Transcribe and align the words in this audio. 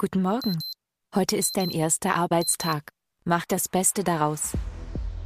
Guten 0.00 0.22
Morgen. 0.22 0.60
Heute 1.12 1.36
ist 1.36 1.56
dein 1.56 1.70
erster 1.70 2.14
Arbeitstag. 2.14 2.92
Mach 3.24 3.44
das 3.46 3.68
Beste 3.68 4.04
daraus. 4.04 4.52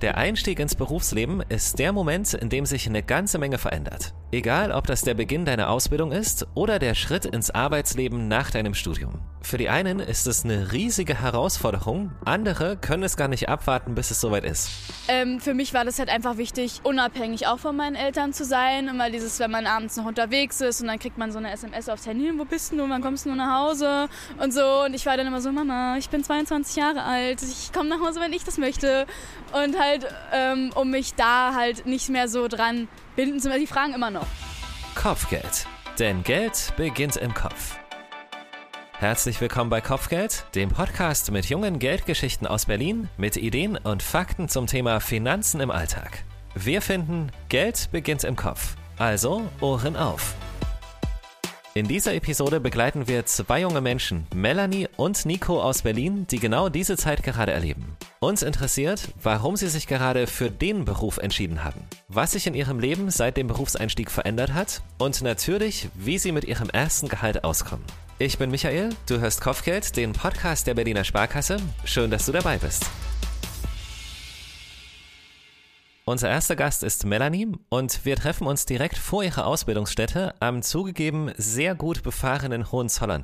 Der 0.00 0.16
Einstieg 0.16 0.58
ins 0.60 0.74
Berufsleben 0.74 1.42
ist 1.50 1.78
der 1.78 1.92
Moment, 1.92 2.32
in 2.32 2.48
dem 2.48 2.64
sich 2.64 2.86
eine 2.86 3.02
ganze 3.02 3.36
Menge 3.36 3.58
verändert. 3.58 4.14
Egal, 4.34 4.72
ob 4.72 4.86
das 4.86 5.02
der 5.02 5.12
Beginn 5.12 5.44
deiner 5.44 5.68
Ausbildung 5.68 6.10
ist 6.10 6.46
oder 6.54 6.78
der 6.78 6.94
Schritt 6.94 7.26
ins 7.26 7.50
Arbeitsleben 7.50 8.28
nach 8.28 8.50
deinem 8.50 8.72
Studium. 8.72 9.20
Für 9.42 9.58
die 9.58 9.68
einen 9.68 10.00
ist 10.00 10.26
es 10.26 10.42
eine 10.42 10.72
riesige 10.72 11.20
Herausforderung, 11.20 12.12
andere 12.24 12.78
können 12.78 13.02
es 13.02 13.18
gar 13.18 13.28
nicht 13.28 13.50
abwarten, 13.50 13.94
bis 13.94 14.10
es 14.10 14.22
soweit 14.22 14.44
ist. 14.44 14.70
Ähm, 15.08 15.38
für 15.38 15.52
mich 15.52 15.74
war 15.74 15.84
das 15.84 15.98
halt 15.98 16.08
einfach 16.08 16.38
wichtig, 16.38 16.80
unabhängig 16.82 17.46
auch 17.46 17.58
von 17.58 17.76
meinen 17.76 17.94
Eltern 17.94 18.32
zu 18.32 18.46
sein. 18.46 18.88
Immer 18.88 19.10
dieses, 19.10 19.38
wenn 19.38 19.50
man 19.50 19.66
abends 19.66 19.98
noch 19.98 20.06
unterwegs 20.06 20.62
ist 20.62 20.80
und 20.80 20.86
dann 20.86 20.98
kriegt 20.98 21.18
man 21.18 21.30
so 21.30 21.36
eine 21.36 21.50
SMS 21.50 21.90
aufs 21.90 22.06
Handy, 22.06 22.32
wo 22.38 22.46
bist 22.46 22.72
du, 22.72 22.88
wann 22.88 23.02
kommst 23.02 23.26
du 23.26 23.34
nach 23.34 23.60
Hause 23.60 24.08
und 24.42 24.54
so. 24.54 24.84
Und 24.86 24.94
ich 24.94 25.04
war 25.04 25.18
dann 25.18 25.26
immer 25.26 25.42
so, 25.42 25.52
Mama, 25.52 25.98
ich 25.98 26.08
bin 26.08 26.24
22 26.24 26.76
Jahre 26.76 27.02
alt, 27.02 27.42
ich 27.42 27.70
komme 27.70 27.90
nach 27.90 28.00
Hause, 28.00 28.18
wenn 28.20 28.32
ich 28.32 28.44
das 28.44 28.56
möchte. 28.56 29.06
Und 29.52 29.78
halt, 29.78 30.06
ähm, 30.32 30.70
um 30.74 30.90
mich 30.90 31.14
da 31.16 31.52
halt 31.54 31.84
nicht 31.84 32.08
mehr 32.08 32.28
so 32.28 32.48
dran 32.48 32.88
binden 33.16 33.40
zu 33.40 33.48
müssen. 33.48 33.60
Die 33.60 33.66
fragen 33.66 33.92
immer 33.92 34.10
noch. 34.10 34.21
Kopfgeld. 34.94 35.66
Denn 35.98 36.22
Geld 36.22 36.72
beginnt 36.76 37.16
im 37.16 37.34
Kopf. 37.34 37.76
Herzlich 38.98 39.40
willkommen 39.40 39.68
bei 39.68 39.80
Kopfgeld, 39.80 40.46
dem 40.54 40.68
Podcast 40.68 41.30
mit 41.32 41.46
jungen 41.46 41.78
Geldgeschichten 41.78 42.46
aus 42.46 42.66
Berlin, 42.66 43.08
mit 43.16 43.36
Ideen 43.36 43.76
und 43.76 44.02
Fakten 44.02 44.48
zum 44.48 44.66
Thema 44.66 45.00
Finanzen 45.00 45.60
im 45.60 45.70
Alltag. 45.70 46.24
Wir 46.54 46.82
finden, 46.82 47.32
Geld 47.48 47.88
beginnt 47.90 48.24
im 48.24 48.36
Kopf. 48.36 48.76
Also 48.98 49.42
Ohren 49.60 49.96
auf. 49.96 50.34
In 51.74 51.88
dieser 51.88 52.12
Episode 52.12 52.60
begleiten 52.60 53.08
wir 53.08 53.24
zwei 53.24 53.62
junge 53.62 53.80
Menschen, 53.80 54.26
Melanie 54.34 54.88
und 54.98 55.24
Nico 55.24 55.58
aus 55.58 55.80
Berlin, 55.80 56.26
die 56.30 56.38
genau 56.38 56.68
diese 56.68 56.98
Zeit 56.98 57.22
gerade 57.22 57.52
erleben. 57.52 57.96
Uns 58.20 58.42
interessiert, 58.42 59.08
warum 59.22 59.56
sie 59.56 59.68
sich 59.68 59.86
gerade 59.86 60.26
für 60.26 60.50
den 60.50 60.84
Beruf 60.84 61.16
entschieden 61.16 61.64
haben, 61.64 61.80
was 62.08 62.32
sich 62.32 62.46
in 62.46 62.52
ihrem 62.52 62.78
Leben 62.78 63.10
seit 63.10 63.38
dem 63.38 63.46
Berufseinstieg 63.46 64.10
verändert 64.10 64.52
hat 64.52 64.82
und 64.98 65.22
natürlich, 65.22 65.88
wie 65.94 66.18
sie 66.18 66.32
mit 66.32 66.44
ihrem 66.44 66.68
ersten 66.68 67.08
Gehalt 67.08 67.42
auskommen. 67.42 67.86
Ich 68.18 68.36
bin 68.36 68.50
Michael, 68.50 68.90
du 69.06 69.20
hörst 69.20 69.40
Kopfgeld, 69.40 69.96
den 69.96 70.12
Podcast 70.12 70.66
der 70.66 70.74
Berliner 70.74 71.04
Sparkasse. 71.04 71.56
Schön, 71.86 72.10
dass 72.10 72.26
du 72.26 72.32
dabei 72.32 72.58
bist. 72.58 72.84
Unser 76.04 76.28
erster 76.28 76.56
Gast 76.56 76.82
ist 76.82 77.06
Melanie 77.06 77.46
und 77.68 78.04
wir 78.04 78.16
treffen 78.16 78.46
uns 78.48 78.66
direkt 78.66 78.98
vor 78.98 79.22
ihrer 79.22 79.46
Ausbildungsstätte 79.46 80.34
am 80.40 80.62
zugegeben 80.62 81.30
sehr 81.36 81.76
gut 81.76 82.02
befahrenen 82.02 82.72
Hohenzollern. 82.72 83.22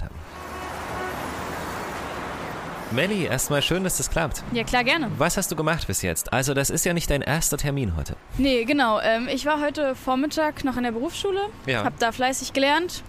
Melli, 2.93 3.25
erstmal 3.25 3.61
schön, 3.63 3.83
dass 3.85 3.97
das 3.99 4.09
klappt. 4.11 4.43
Ja, 4.53 4.63
klar, 4.65 4.85
gerne. 4.85 5.11
Was 5.19 5.37
hast 5.37 5.51
du 5.51 5.57
gemacht 5.57 5.89
bis 5.89 6.01
jetzt? 6.03 6.33
Also, 6.33 6.55
das 6.55 6.71
ist 6.71 6.85
ja 6.87 6.95
nicht 6.95 7.11
dein 7.11 7.21
erster 7.21 7.59
Termin 7.59 7.97
heute. 7.97 8.17
Nee, 8.39 8.65
genau. 8.65 8.99
Ähm, 9.01 9.29
ich 9.29 9.45
war 9.45 9.61
heute 9.61 9.95
Vormittag 9.95 10.65
noch 10.65 10.77
in 10.79 10.85
der 10.85 10.93
Berufsschule, 10.93 11.41
Ja. 11.67 11.85
hab 11.85 11.99
da 11.99 12.13
fleißig 12.13 12.53
gelernt. 12.55 13.03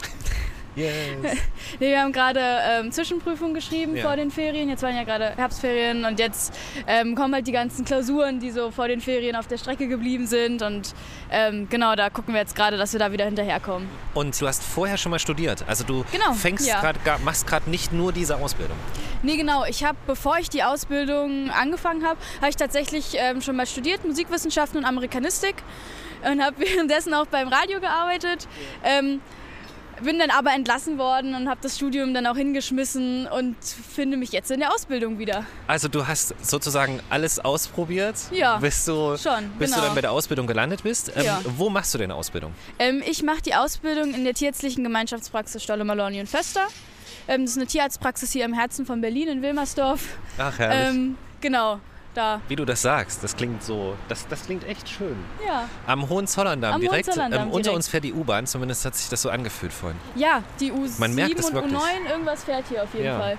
Yes. 0.80 1.38
Nee, 1.80 1.89
wir 1.91 2.02
haben 2.02 2.11
gerade 2.11 2.39
ähm, 2.41 2.91
Zwischenprüfungen 2.91 3.53
geschrieben 3.53 3.95
Ja. 3.95 4.03
vor 4.08 4.16
den 4.16 4.31
Ferien. 4.31 4.69
Jetzt 4.69 4.81
waren 4.81 4.95
ja 4.95 5.03
gerade 5.03 5.33
Herbstferien 5.35 6.03
und 6.05 6.17
jetzt 6.19 6.53
ähm, 6.88 7.13
kommen 7.16 7.33
halt 7.33 7.45
die 7.47 7.52
ganzen 7.52 7.85
Klausuren, 7.85 8.39
die 8.39 8.49
so 8.52 8.72
vor 8.72 8.88
den 8.88 9.02
Ferien 9.02 9.35
auf 9.35 9.47
der 9.47 9.57
Strecke 9.57 9.88
geblieben 9.88 10.25
sind. 10.25 10.61
Und 10.61 10.94
ähm, 11.31 11.67
genau, 11.69 11.95
da 11.95 12.09
gucken 12.09 12.33
wir 12.33 12.41
jetzt 12.41 12.55
gerade, 12.55 12.77
dass 12.77 12.91
wir 12.94 13.00
da 13.00 13.11
wieder 13.11 13.25
hinterherkommen. 13.25 13.88
Und 14.16 14.39
du 14.41 14.47
hast 14.47 14.63
vorher 14.63 14.97
schon 14.97 15.11
mal 15.11 15.19
studiert. 15.19 15.63
Also 15.67 15.83
du 15.83 16.03
Genau, 16.11 16.33
fängst 16.33 16.67
ja. 16.67 16.81
grad, 16.81 16.95
machst 17.23 17.45
gerade 17.45 17.69
nicht 17.69 17.94
nur 17.94 18.11
diese 18.11 18.38
Ausbildung. 18.38 18.77
Nee, 19.22 19.38
genau. 19.38 19.66
Ich 19.66 19.83
habe, 19.83 19.97
bevor 20.07 20.38
ich 20.39 20.50
die 20.50 20.63
Ausbildung 20.63 21.50
angefangen 21.52 22.05
habe, 22.05 22.17
habe 22.39 22.50
ich 22.50 22.55
tatsächlich 22.55 23.16
ähm, 23.17 23.41
schon 23.41 23.55
mal 23.55 23.67
studiert, 23.67 24.05
Musikwissenschaften 24.05 24.80
und 24.80 24.85
Amerikanistik. 24.85 25.56
Und 26.29 26.44
habe 26.44 26.56
währenddessen 26.59 27.13
auch 27.13 27.28
beim 27.28 27.47
Radio 27.47 27.79
gearbeitet. 27.79 28.47
Ähm, 28.84 29.22
bin 30.03 30.19
dann 30.19 30.29
aber 30.31 30.51
entlassen 30.53 30.97
worden 30.97 31.35
und 31.35 31.49
habe 31.49 31.59
das 31.61 31.75
Studium 31.75 32.13
dann 32.13 32.25
auch 32.27 32.35
hingeschmissen 32.35 33.27
und 33.27 33.55
finde 33.63 34.17
mich 34.17 34.31
jetzt 34.31 34.51
in 34.51 34.59
der 34.59 34.73
Ausbildung 34.73 35.19
wieder. 35.19 35.45
Also 35.67 35.87
du 35.87 36.07
hast 36.07 36.33
sozusagen 36.45 36.99
alles 37.09 37.39
ausprobiert. 37.39 38.15
Ja, 38.31 38.57
Bis 38.57 38.85
du, 38.85 39.17
schon, 39.17 39.49
bis 39.57 39.69
du 39.71 39.75
genau. 39.75 39.87
dann 39.87 39.95
bei 39.95 40.01
der 40.01 40.11
Ausbildung 40.11 40.47
gelandet 40.47 40.83
bist. 40.83 41.11
Ähm, 41.15 41.25
Ja. 41.25 41.41
Wo 41.57 41.69
machst 41.69 41.93
du 41.93 41.97
deine 41.97 42.15
Ausbildung? 42.15 42.53
Ähm, 42.79 43.03
ich 43.05 43.23
mache 43.23 43.41
die 43.41 43.55
Ausbildung 43.55 44.13
in 44.13 44.23
der 44.23 44.33
tierärztlichen 44.33 44.83
Gemeinschaftspraxis 44.83 45.63
Stolle 45.63 45.83
Maloney 45.83 46.19
und 46.19 46.29
Föster. 46.29 46.67
Ähm, 47.27 47.41
das 47.43 47.51
ist 47.51 47.57
eine 47.57 47.67
Tierarztpraxis 47.67 48.31
hier 48.31 48.45
im 48.45 48.53
Herzen 48.53 48.85
von 48.85 49.01
Berlin 49.01 49.27
in 49.27 49.41
Wilmersdorf. 49.41 50.01
Ach, 50.37 50.57
herrlich. 50.57 50.89
Ähm, 50.95 51.17
genau, 51.41 51.79
da. 52.14 52.42
Wie 52.47 52.56
du 52.56 52.66
das 52.66 52.81
sagst, 52.81 53.24
das 53.24 53.36
klingt 53.36 53.64
so, 53.64 53.96
das, 54.08 54.28
das 54.28 54.44
klingt 54.46 54.68
echt 54.68 54.88
schön. 54.90 55.16
Ja. 55.46 55.68
Am 55.88 56.09
Hohenzollerndamm 56.09 56.75
Am 56.75 56.81
direkt. 56.81 57.08
Hohenzollerndamm 57.08 57.42
ähm, 57.44 57.47
unter 57.50 57.62
direkt. 57.64 57.75
uns 57.75 57.88
fährt 57.88 58.03
die 58.03 58.14
U-Bahn, 58.14 58.47
zumindest 58.47 58.86
hat 58.86 58.96
sich 58.96 59.09
das 59.09 59.22
so 59.22 59.30
angefühlt 59.30 59.74
vorhin. 59.74 60.00
Ja, 60.16 60.44
die 60.59 60.72
U7 60.72 61.00
Man 61.00 61.16
merkt 61.16 61.36
und 61.44 61.53
wirklich. 61.53 61.74
U9, 61.74 62.09
irgendwas 62.09 62.44
fährt 62.44 62.66
hier 62.70 62.84
auf 62.84 62.94
jeden 62.94 63.06
Ja. 63.06 63.20
Fall. 63.20 63.38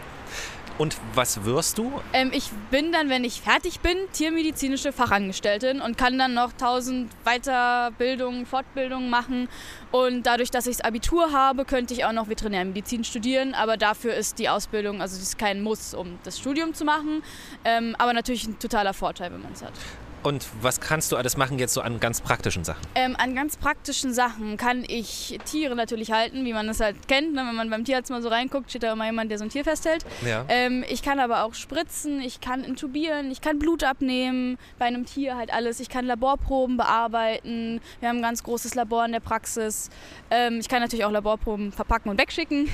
Und 0.78 0.96
was 1.14 1.44
wirst 1.44 1.78
du? 1.78 1.92
Ähm, 2.12 2.30
ich 2.32 2.50
bin 2.70 2.92
dann, 2.92 3.08
wenn 3.08 3.24
ich 3.24 3.42
fertig 3.42 3.80
bin, 3.80 3.96
tiermedizinische 4.12 4.92
Fachangestelltin 4.92 5.80
und 5.80 5.98
kann 5.98 6.18
dann 6.18 6.34
noch 6.34 6.52
tausend 6.52 7.10
Weiterbildungen, 7.24 8.46
Fortbildungen 8.46 9.10
machen. 9.10 9.48
Und 9.92 10.24
dadurch, 10.24 10.50
dass 10.50 10.66
ich 10.66 10.78
das 10.78 10.86
Abitur 10.86 11.32
habe, 11.32 11.64
könnte 11.64 11.92
ich 11.92 12.04
auch 12.04 12.12
noch 12.12 12.28
Veterinärmedizin 12.28 13.04
studieren. 13.04 13.54
Aber 13.54 13.76
dafür 13.76 14.14
ist 14.14 14.38
die 14.38 14.48
Ausbildung, 14.48 15.02
also 15.02 15.16
das 15.16 15.22
ist 15.22 15.38
kein 15.38 15.62
Muss, 15.62 15.92
um 15.94 16.18
das 16.24 16.38
Studium 16.38 16.72
zu 16.74 16.84
machen. 16.84 17.22
Ähm, 17.64 17.94
aber 17.98 18.12
natürlich 18.12 18.46
ein 18.46 18.58
totaler 18.58 18.94
Vorteil, 18.94 19.32
wenn 19.32 19.42
man 19.42 19.52
es 19.52 19.62
hat. 19.62 19.74
Und 20.22 20.46
was 20.60 20.80
kannst 20.80 21.12
du 21.12 21.16
alles 21.16 21.36
machen 21.36 21.58
jetzt 21.58 21.72
so 21.72 21.80
an 21.80 21.98
ganz 21.98 22.20
praktischen 22.20 22.62
Sachen? 22.62 22.80
Ähm, 22.94 23.16
an 23.18 23.34
ganz 23.34 23.56
praktischen 23.56 24.12
Sachen 24.12 24.56
kann 24.56 24.84
ich 24.86 25.38
Tiere 25.46 25.74
natürlich 25.74 26.12
halten, 26.12 26.44
wie 26.44 26.52
man 26.52 26.68
es 26.68 26.80
halt 26.80 27.08
kennt. 27.08 27.32
Ne? 27.32 27.42
Wenn 27.46 27.54
man 27.54 27.70
beim 27.70 27.84
Tierarzt 27.84 28.10
mal 28.10 28.20
so 28.20 28.28
reinguckt, 28.28 28.68
steht 28.70 28.82
da 28.82 28.92
immer 28.92 29.06
jemand, 29.06 29.30
der 29.30 29.38
so 29.38 29.44
ein 29.44 29.50
Tier 29.50 29.64
festhält. 29.64 30.04
Ja. 30.26 30.44
Ähm, 30.48 30.84
ich 30.88 31.02
kann 31.02 31.20
aber 31.20 31.44
auch 31.44 31.54
spritzen, 31.54 32.20
ich 32.20 32.40
kann 32.40 32.64
intubieren, 32.64 33.30
ich 33.30 33.40
kann 33.40 33.58
Blut 33.58 33.82
abnehmen, 33.82 34.58
bei 34.78 34.86
einem 34.86 35.06
Tier 35.06 35.36
halt 35.36 35.52
alles. 35.52 35.80
Ich 35.80 35.88
kann 35.88 36.04
Laborproben 36.04 36.76
bearbeiten. 36.76 37.80
Wir 38.00 38.08
haben 38.10 38.16
ein 38.16 38.22
ganz 38.22 38.42
großes 38.42 38.74
Labor 38.74 39.06
in 39.06 39.12
der 39.12 39.20
Praxis. 39.20 39.88
Ähm, 40.30 40.58
ich 40.60 40.68
kann 40.68 40.82
natürlich 40.82 41.04
auch 41.04 41.10
Laborproben 41.10 41.72
verpacken 41.72 42.10
und 42.10 42.20
wegschicken. 42.20 42.68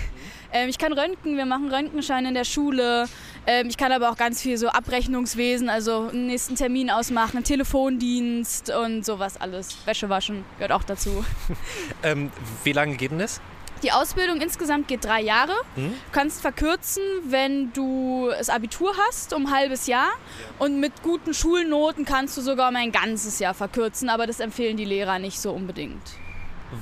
Ähm, 0.53 0.69
ich 0.69 0.79
kann 0.79 0.93
röntgen, 0.93 1.37
wir 1.37 1.47
machen 1.47 1.73
Röntgenscheine 1.73 2.29
in 2.29 2.35
der 2.35 2.45
Schule. 2.45 3.07
Ähm, 3.47 3.69
ich 3.69 3.77
kann 3.77 3.93
aber 3.93 4.11
auch 4.11 4.17
ganz 4.17 4.43
viel 4.43 4.57
so 4.57 4.69
Abrechnungswesen, 4.69 5.69
also 5.69 6.09
einen 6.09 6.27
nächsten 6.27 6.57
Termin 6.57 6.91
ausmachen, 6.91 7.37
einen 7.37 7.45
Telefondienst 7.45 8.71
und 8.71 9.05
sowas 9.05 9.41
alles. 9.41 9.77
Wäsche 9.87 10.09
waschen 10.09 10.45
gehört 10.59 10.73
auch 10.73 10.85
dazu. 10.85 11.25
Ähm, 12.03 12.31
wie 12.63 12.73
lange 12.73 12.97
geht 12.97 13.11
denn 13.11 13.19
das? 13.19 13.41
Die 13.83 13.93
Ausbildung 13.93 14.41
insgesamt 14.41 14.89
geht 14.89 15.05
drei 15.05 15.21
Jahre. 15.21 15.53
Mhm. 15.77 15.91
Du 15.91 16.13
kannst 16.13 16.41
verkürzen, 16.41 17.03
wenn 17.25 17.73
du 17.73 18.29
das 18.31 18.49
Abitur 18.49 18.93
hast, 19.07 19.33
um 19.33 19.47
ein 19.47 19.53
halbes 19.53 19.87
Jahr. 19.87 20.11
Und 20.59 20.81
mit 20.81 21.03
guten 21.03 21.35
Schulnoten 21.35 22.05
kannst 22.05 22.37
du 22.37 22.41
sogar 22.41 22.71
um 22.71 22.77
ein 22.77 22.93
ganzes 22.93 23.39
Jahr 23.39 23.55
verkürzen, 23.55 24.09
aber 24.09 24.27
das 24.27 24.41
empfehlen 24.41 24.77
die 24.77 24.85
Lehrer 24.85 25.19
nicht 25.19 25.39
so 25.41 25.53
unbedingt. 25.53 26.03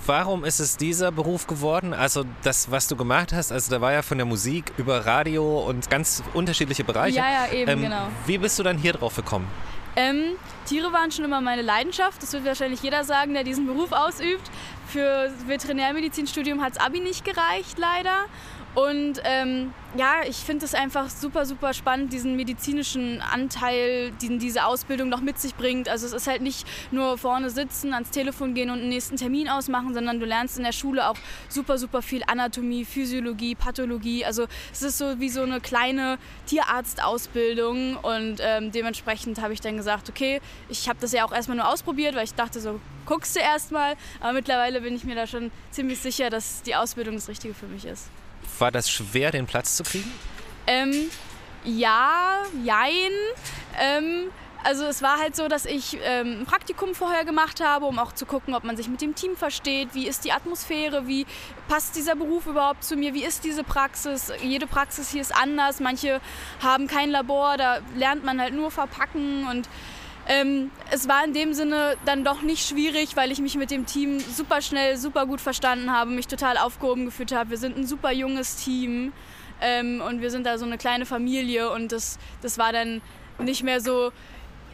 Warum 0.06 0.44
ist 0.44 0.60
es 0.60 0.76
dieser 0.76 1.12
Beruf 1.12 1.46
geworden? 1.46 1.92
Also 1.92 2.24
das, 2.42 2.70
was 2.70 2.88
du 2.88 2.96
gemacht 2.96 3.32
hast, 3.32 3.52
also 3.52 3.70
da 3.70 3.80
war 3.80 3.92
ja 3.92 4.02
von 4.02 4.16
der 4.18 4.26
Musik 4.26 4.72
über 4.78 5.04
Radio 5.04 5.60
und 5.60 5.90
ganz 5.90 6.22
unterschiedliche 6.32 6.84
Bereiche. 6.84 7.18
Ja, 7.18 7.46
ja, 7.46 7.52
eben, 7.52 7.70
Ähm, 7.70 7.82
genau. 7.82 8.06
Wie 8.26 8.38
bist 8.38 8.58
du 8.58 8.62
dann 8.62 8.78
hier 8.78 8.94
drauf 8.94 9.16
gekommen? 9.16 9.46
Ähm, 9.96 10.32
Tiere 10.66 10.92
waren 10.92 11.12
schon 11.12 11.24
immer 11.24 11.40
meine 11.40 11.62
Leidenschaft. 11.62 12.22
Das 12.22 12.32
wird 12.32 12.44
wahrscheinlich 12.44 12.82
jeder 12.82 13.04
sagen, 13.04 13.34
der 13.34 13.44
diesen 13.44 13.66
Beruf 13.66 13.92
ausübt. 13.92 14.50
Für 14.88 15.30
Veterinärmedizinstudium 15.46 16.62
hat 16.62 16.76
das 16.76 16.82
Abi 16.82 17.00
nicht 17.00 17.24
gereicht, 17.24 17.78
leider. 17.78 18.24
Und 18.74 19.20
ähm, 19.22 19.72
ja, 19.96 20.22
ich 20.28 20.36
finde 20.36 20.64
es 20.64 20.74
einfach 20.74 21.08
super, 21.08 21.46
super 21.46 21.72
spannend, 21.72 22.12
diesen 22.12 22.34
medizinischen 22.34 23.20
Anteil, 23.20 24.10
den 24.20 24.40
diese 24.40 24.64
Ausbildung 24.64 25.08
noch 25.08 25.20
mit 25.20 25.38
sich 25.38 25.54
bringt. 25.54 25.88
Also 25.88 26.06
es 26.06 26.12
ist 26.12 26.26
halt 26.26 26.42
nicht 26.42 26.66
nur 26.90 27.16
vorne 27.16 27.50
sitzen, 27.50 27.94
ans 27.94 28.10
Telefon 28.10 28.54
gehen 28.54 28.70
und 28.70 28.80
einen 28.80 28.88
nächsten 28.88 29.16
Termin 29.16 29.48
ausmachen, 29.48 29.94
sondern 29.94 30.18
du 30.18 30.26
lernst 30.26 30.58
in 30.58 30.64
der 30.64 30.72
Schule 30.72 31.08
auch 31.08 31.16
super, 31.48 31.78
super 31.78 32.02
viel 32.02 32.24
Anatomie, 32.26 32.84
Physiologie, 32.84 33.54
Pathologie. 33.54 34.24
Also 34.24 34.46
es 34.72 34.82
ist 34.82 34.98
so 34.98 35.20
wie 35.20 35.28
so 35.28 35.42
eine 35.42 35.60
kleine 35.60 36.18
Tierarztausbildung 36.46 37.96
und 37.98 38.38
ähm, 38.40 38.72
dementsprechend 38.72 39.40
habe 39.40 39.52
ich 39.52 39.60
dann 39.60 39.76
gesagt, 39.76 40.08
okay, 40.08 40.40
ich 40.68 40.88
habe 40.88 40.98
das 41.00 41.12
ja 41.12 41.24
auch 41.24 41.32
erstmal 41.32 41.58
nur 41.58 41.68
ausprobiert, 41.68 42.16
weil 42.16 42.24
ich 42.24 42.34
dachte 42.34 42.58
so, 42.58 42.80
guckst 43.06 43.36
du 43.36 43.40
erstmal. 43.40 43.94
Aber 44.18 44.32
mittlerweile 44.32 44.80
bin 44.80 44.96
ich 44.96 45.04
mir 45.04 45.14
da 45.14 45.28
schon 45.28 45.52
ziemlich 45.70 46.00
sicher, 46.00 46.28
dass 46.28 46.62
die 46.62 46.74
Ausbildung 46.74 47.14
das 47.14 47.28
Richtige 47.28 47.54
für 47.54 47.66
mich 47.66 47.84
ist. 47.84 48.10
War 48.58 48.70
das 48.70 48.90
schwer, 48.90 49.30
den 49.30 49.46
Platz 49.46 49.76
zu 49.76 49.82
kriegen? 49.82 50.10
Ähm, 50.66 51.10
ja, 51.64 52.42
jein. 52.64 53.10
Ähm, 53.80 54.30
Also 54.66 54.86
es 54.86 55.02
war 55.02 55.18
halt 55.18 55.36
so, 55.36 55.46
dass 55.46 55.66
ich 55.66 55.98
ähm, 56.02 56.40
ein 56.40 56.46
Praktikum 56.46 56.94
vorher 56.94 57.26
gemacht 57.26 57.60
habe, 57.60 57.84
um 57.84 57.98
auch 57.98 58.12
zu 58.12 58.24
gucken, 58.24 58.54
ob 58.54 58.64
man 58.64 58.78
sich 58.78 58.88
mit 58.88 59.02
dem 59.02 59.14
Team 59.14 59.36
versteht, 59.36 59.90
wie 59.92 60.06
ist 60.08 60.24
die 60.24 60.32
Atmosphäre, 60.32 61.06
wie 61.06 61.26
passt 61.68 61.96
dieser 61.96 62.16
Beruf 62.16 62.46
überhaupt 62.46 62.82
zu 62.82 62.96
mir, 62.96 63.12
wie 63.12 63.24
ist 63.24 63.44
diese 63.44 63.62
Praxis. 63.62 64.32
Jede 64.42 64.66
Praxis 64.66 65.10
hier 65.10 65.20
ist 65.20 65.36
anders, 65.36 65.80
manche 65.80 66.18
haben 66.62 66.86
kein 66.86 67.10
Labor, 67.10 67.58
da 67.58 67.80
lernt 67.94 68.24
man 68.24 68.40
halt 68.40 68.54
nur 68.54 68.70
verpacken 68.70 69.46
und 69.48 69.68
ähm, 70.26 70.70
es 70.90 71.08
war 71.08 71.24
in 71.24 71.34
dem 71.34 71.52
Sinne 71.52 71.96
dann 72.06 72.24
doch 72.24 72.42
nicht 72.42 72.66
schwierig, 72.66 73.16
weil 73.16 73.30
ich 73.30 73.40
mich 73.40 73.56
mit 73.56 73.70
dem 73.70 73.84
Team 73.84 74.20
super 74.20 74.62
schnell, 74.62 74.96
super 74.96 75.26
gut 75.26 75.40
verstanden 75.40 75.92
habe, 75.92 76.10
mich 76.10 76.28
total 76.28 76.56
aufgehoben 76.56 77.04
gefühlt 77.04 77.32
habe. 77.32 77.50
Wir 77.50 77.58
sind 77.58 77.76
ein 77.76 77.86
super 77.86 78.10
junges 78.10 78.56
Team 78.56 79.12
ähm, 79.60 80.00
und 80.00 80.20
wir 80.22 80.30
sind 80.30 80.46
da 80.46 80.56
so 80.56 80.64
eine 80.64 80.78
kleine 80.78 81.04
Familie 81.04 81.70
und 81.70 81.92
das, 81.92 82.18
das 82.40 82.56
war 82.58 82.72
dann 82.72 83.02
nicht 83.38 83.62
mehr 83.62 83.80
so, 83.80 84.12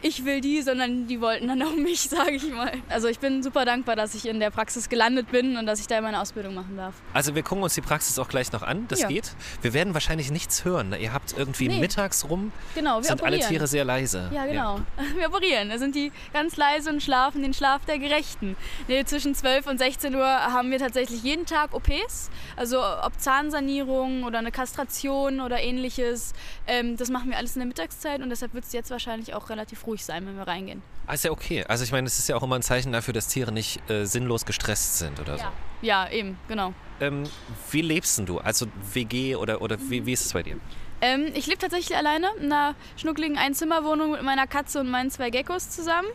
ich 0.01 0.25
will 0.25 0.41
die, 0.41 0.61
sondern 0.61 1.07
die 1.07 1.21
wollten 1.21 1.47
dann 1.47 1.61
auch 1.61 1.75
mich, 1.75 2.01
sage 2.09 2.31
ich 2.31 2.51
mal. 2.51 2.71
Also 2.89 3.07
ich 3.07 3.19
bin 3.19 3.43
super 3.43 3.65
dankbar, 3.65 3.95
dass 3.95 4.15
ich 4.15 4.27
in 4.27 4.39
der 4.39 4.49
Praxis 4.49 4.89
gelandet 4.89 5.31
bin 5.31 5.57
und 5.57 5.65
dass 5.65 5.79
ich 5.79 5.87
da 5.87 6.01
meine 6.01 6.19
Ausbildung 6.19 6.55
machen 6.55 6.77
darf. 6.77 6.95
Also 7.13 7.35
wir 7.35 7.43
gucken 7.43 7.63
uns 7.63 7.75
die 7.75 7.81
Praxis 7.81 8.17
auch 8.19 8.27
gleich 8.27 8.51
noch 8.51 8.63
an, 8.63 8.87
das 8.87 9.01
ja. 9.01 9.07
geht. 9.07 9.31
Wir 9.61 9.73
werden 9.73 9.93
wahrscheinlich 9.93 10.31
nichts 10.31 10.65
hören. 10.65 10.95
Ihr 10.99 11.13
habt 11.13 11.35
irgendwie 11.37 11.67
nee. 11.67 11.79
mittags 11.79 12.29
rum, 12.29 12.51
genau, 12.75 12.97
wir 12.97 13.03
sind 13.03 13.21
operieren. 13.21 13.41
alle 13.41 13.49
Tiere 13.49 13.67
sehr 13.67 13.85
leise. 13.85 14.29
Ja, 14.33 14.45
genau. 14.45 14.77
Ja. 14.77 14.81
Wir 15.15 15.27
operieren, 15.27 15.69
da 15.69 15.77
sind 15.77 15.95
die 15.95 16.11
ganz 16.33 16.57
leise 16.57 16.89
und 16.89 17.03
schlafen 17.03 17.41
den 17.41 17.53
Schlaf 17.53 17.85
der 17.85 17.99
Gerechten. 17.99 18.55
Nee, 18.87 19.03
zwischen 19.03 19.35
12 19.35 19.67
und 19.67 19.77
16 19.77 20.15
Uhr 20.15 20.25
haben 20.25 20.71
wir 20.71 20.79
tatsächlich 20.79 21.21
jeden 21.23 21.45
Tag 21.45 21.73
OPs, 21.73 22.29
also 22.55 22.81
ob 22.81 23.19
Zahnsanierung 23.19 24.23
oder 24.23 24.39
eine 24.39 24.51
Kastration 24.51 25.41
oder 25.41 25.61
ähnliches. 25.61 26.33
Ähm, 26.65 26.97
das 26.97 27.09
machen 27.09 27.29
wir 27.29 27.37
alles 27.37 27.55
in 27.55 27.59
der 27.59 27.67
Mittagszeit 27.67 28.21
und 28.21 28.29
deshalb 28.29 28.53
wird 28.53 28.63
es 28.63 28.73
jetzt 28.73 28.89
wahrscheinlich 28.89 29.33
auch 29.33 29.49
relativ 29.49 29.85
ruhig 29.85 29.90
ruhig 29.91 30.03
sein, 30.03 30.25
wenn 30.25 30.37
wir 30.37 30.47
reingehen. 30.47 30.81
Ah, 31.07 31.13
ist 31.13 31.23
ja 31.23 31.31
okay. 31.31 31.65
Also 31.67 31.83
ich 31.83 31.91
meine, 31.91 32.07
es 32.07 32.17
ist 32.17 32.29
ja 32.29 32.35
auch 32.35 32.43
immer 32.43 32.55
ein 32.55 32.61
Zeichen 32.61 32.91
dafür, 32.91 33.13
dass 33.13 33.27
Tiere 33.27 33.51
nicht 33.51 33.89
äh, 33.89 34.05
sinnlos 34.05 34.45
gestresst 34.45 34.97
sind 34.97 35.19
oder 35.19 35.37
so. 35.37 35.45
Ja, 35.81 36.09
eben, 36.09 36.37
genau. 36.47 36.73
Ähm, 36.99 37.23
wie 37.71 37.81
lebst 37.81 38.17
denn 38.17 38.25
du? 38.25 38.39
Also 38.39 38.67
WG 38.93 39.35
oder, 39.35 39.61
oder 39.61 39.77
wie, 39.89 40.05
wie 40.05 40.13
ist 40.13 40.25
es 40.25 40.33
bei 40.33 40.43
dir? 40.43 40.57
Ähm, 41.01 41.31
ich 41.33 41.47
lebe 41.47 41.57
tatsächlich 41.57 41.97
alleine 41.97 42.27
in 42.39 42.51
einer 42.51 42.75
schnuckligen 42.95 43.37
Einzimmerwohnung 43.37 44.11
mit 44.11 44.23
meiner 44.23 44.47
Katze 44.47 44.79
und 44.79 44.89
meinen 44.89 45.09
zwei 45.09 45.29
Geckos 45.31 45.69
zusammen. 45.69 46.07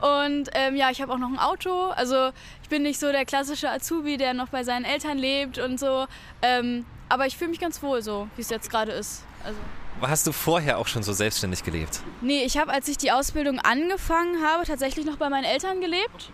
Und 0.00 0.48
ähm, 0.54 0.76
ja, 0.76 0.90
ich 0.90 1.02
habe 1.02 1.12
auch 1.12 1.18
noch 1.18 1.28
ein 1.28 1.38
Auto. 1.38 1.90
Also 1.90 2.30
ich 2.62 2.68
bin 2.68 2.82
nicht 2.82 2.98
so 2.98 3.12
der 3.12 3.24
klassische 3.24 3.70
Azubi, 3.70 4.16
der 4.16 4.32
noch 4.32 4.48
bei 4.48 4.64
seinen 4.64 4.84
Eltern 4.84 5.18
lebt 5.18 5.58
und 5.58 5.78
so. 5.78 6.06
Ähm, 6.42 6.86
aber 7.08 7.26
ich 7.26 7.36
fühle 7.36 7.50
mich 7.50 7.60
ganz 7.60 7.82
wohl 7.82 8.02
so, 8.02 8.28
wie 8.36 8.42
es 8.42 8.50
jetzt 8.50 8.70
gerade 8.70 8.92
ist. 8.92 9.24
Also. 9.44 9.58
Hast 10.00 10.26
du 10.26 10.32
vorher 10.32 10.78
auch 10.78 10.86
schon 10.86 11.02
so 11.02 11.12
selbstständig 11.12 11.64
gelebt? 11.64 12.00
Nee, 12.20 12.44
ich 12.44 12.56
habe, 12.56 12.72
als 12.72 12.88
ich 12.88 12.98
die 12.98 13.10
Ausbildung 13.10 13.58
angefangen 13.58 14.42
habe, 14.44 14.64
tatsächlich 14.64 15.04
noch 15.04 15.16
bei 15.16 15.28
meinen 15.28 15.44
Eltern 15.44 15.80
gelebt. 15.80 16.30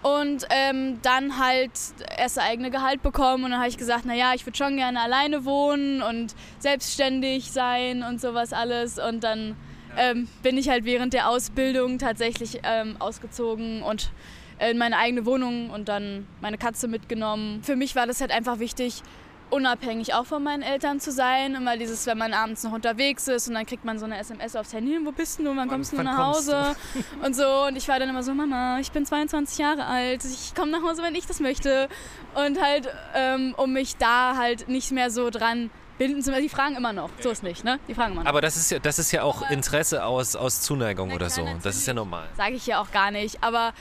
Und 0.00 0.46
ähm, 0.50 1.02
dann 1.02 1.38
halt 1.40 1.72
erst 2.16 2.36
das 2.36 2.38
eigene 2.38 2.70
Gehalt 2.70 3.02
bekommen 3.02 3.42
und 3.42 3.50
dann 3.50 3.58
habe 3.58 3.68
ich 3.68 3.76
gesagt, 3.76 4.04
naja, 4.04 4.32
ich 4.32 4.46
würde 4.46 4.56
schon 4.56 4.76
gerne 4.76 5.00
alleine 5.00 5.44
wohnen 5.44 6.02
und 6.02 6.36
selbstständig 6.60 7.50
sein 7.50 8.04
und 8.04 8.20
sowas 8.20 8.52
alles. 8.52 9.00
Und 9.00 9.24
dann 9.24 9.56
ähm, 9.96 10.28
bin 10.44 10.56
ich 10.56 10.68
halt 10.68 10.84
während 10.84 11.14
der 11.14 11.28
Ausbildung 11.28 11.98
tatsächlich 11.98 12.60
ähm, 12.62 12.94
ausgezogen 13.00 13.82
und 13.82 14.12
in 14.60 14.78
meine 14.78 14.96
eigene 14.98 15.26
Wohnung 15.26 15.70
und 15.70 15.88
dann 15.88 16.26
meine 16.40 16.58
Katze 16.58 16.86
mitgenommen. 16.88 17.62
Für 17.62 17.76
mich 17.76 17.96
war 17.96 18.06
das 18.06 18.20
halt 18.20 18.30
einfach 18.30 18.60
wichtig, 18.60 19.02
unabhängig 19.50 20.14
auch 20.14 20.26
von 20.26 20.42
meinen 20.42 20.62
Eltern 20.62 21.00
zu 21.00 21.12
sein. 21.12 21.54
Immer 21.54 21.76
dieses, 21.76 22.06
wenn 22.06 22.18
man 22.18 22.32
abends 22.32 22.62
noch 22.64 22.72
unterwegs 22.72 23.28
ist 23.28 23.48
und 23.48 23.54
dann 23.54 23.66
kriegt 23.66 23.84
man 23.84 23.98
so 23.98 24.04
eine 24.04 24.18
SMS 24.18 24.56
aufs 24.56 24.72
Handy, 24.72 24.98
wo 25.04 25.12
bist 25.12 25.38
du, 25.38 25.56
wann 25.56 25.68
kommst 25.68 25.92
du 25.92 26.02
nach 26.02 26.18
Hause 26.18 26.76
und 27.24 27.34
so. 27.34 27.66
Und 27.66 27.76
ich 27.76 27.88
war 27.88 27.98
dann 27.98 28.08
immer 28.08 28.22
so, 28.22 28.34
Mama, 28.34 28.78
ich 28.80 28.92
bin 28.92 29.06
22 29.06 29.58
Jahre 29.58 29.86
alt, 29.86 30.24
ich 30.24 30.54
komme 30.54 30.72
nach 30.72 30.82
Hause, 30.82 31.02
wenn 31.02 31.14
ich 31.14 31.26
das 31.26 31.40
möchte. 31.40 31.88
Und 32.34 32.60
halt, 32.60 32.88
ähm, 33.14 33.54
um 33.56 33.72
mich 33.72 33.96
da 33.96 34.36
halt 34.36 34.68
nicht 34.68 34.92
mehr 34.92 35.10
so 35.10 35.30
dran 35.30 35.70
binden 35.98 36.22
zu 36.22 36.32
Die 36.40 36.48
fragen 36.48 36.76
immer 36.76 36.92
noch, 36.92 37.10
so 37.20 37.30
ist 37.30 37.42
nicht, 37.42 37.64
ne? 37.64 37.80
Die 37.88 37.94
fragen 37.94 38.12
immer 38.12 38.22
noch. 38.22 38.30
Aber 38.30 38.40
das 38.40 38.56
ist 38.56 38.70
ja, 38.70 38.78
das 38.78 38.98
ist 38.98 39.10
ja 39.12 39.22
auch 39.22 39.50
Interesse 39.50 40.04
aus, 40.04 40.36
aus 40.36 40.62
Zuneigung 40.62 41.12
oder 41.12 41.28
so. 41.28 41.46
Das 41.62 41.76
ist 41.76 41.86
ja 41.86 41.94
normal. 41.94 42.28
Sage 42.36 42.54
ich 42.54 42.66
ja 42.66 42.80
auch 42.80 42.90
gar 42.92 43.10
nicht. 43.10 43.42
Aber 43.42 43.72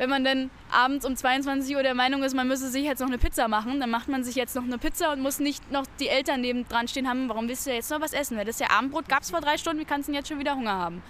wenn 0.00 0.08
man 0.08 0.24
dann 0.24 0.50
abends 0.72 1.04
um 1.04 1.14
22 1.14 1.76
Uhr 1.76 1.82
der 1.82 1.94
Meinung 1.94 2.22
ist, 2.22 2.34
man 2.34 2.48
müsse 2.48 2.70
sich 2.70 2.84
jetzt 2.84 3.00
noch 3.00 3.08
eine 3.08 3.18
Pizza 3.18 3.48
machen, 3.48 3.80
dann 3.80 3.90
macht 3.90 4.08
man 4.08 4.24
sich 4.24 4.34
jetzt 4.34 4.56
noch 4.56 4.62
eine 4.62 4.78
Pizza 4.78 5.12
und 5.12 5.20
muss 5.20 5.40
nicht 5.40 5.70
noch 5.70 5.84
die 6.00 6.08
Eltern 6.08 6.40
neben 6.40 6.66
dran 6.66 6.88
stehen 6.88 7.06
haben, 7.06 7.28
warum 7.28 7.48
willst 7.48 7.66
du 7.66 7.70
jetzt 7.70 7.90
noch 7.90 8.00
was 8.00 8.14
essen? 8.14 8.38
Weil 8.38 8.46
das 8.46 8.58
ja 8.60 8.70
Abendbrot, 8.70 9.10
gab 9.10 9.24
es 9.24 9.30
vor 9.30 9.42
drei 9.42 9.58
Stunden, 9.58 9.78
wie 9.78 9.84
kannst 9.84 10.08
du 10.08 10.12
denn 10.12 10.18
jetzt 10.18 10.28
schon 10.28 10.38
wieder 10.38 10.56
Hunger 10.56 10.72
haben? 10.72 11.02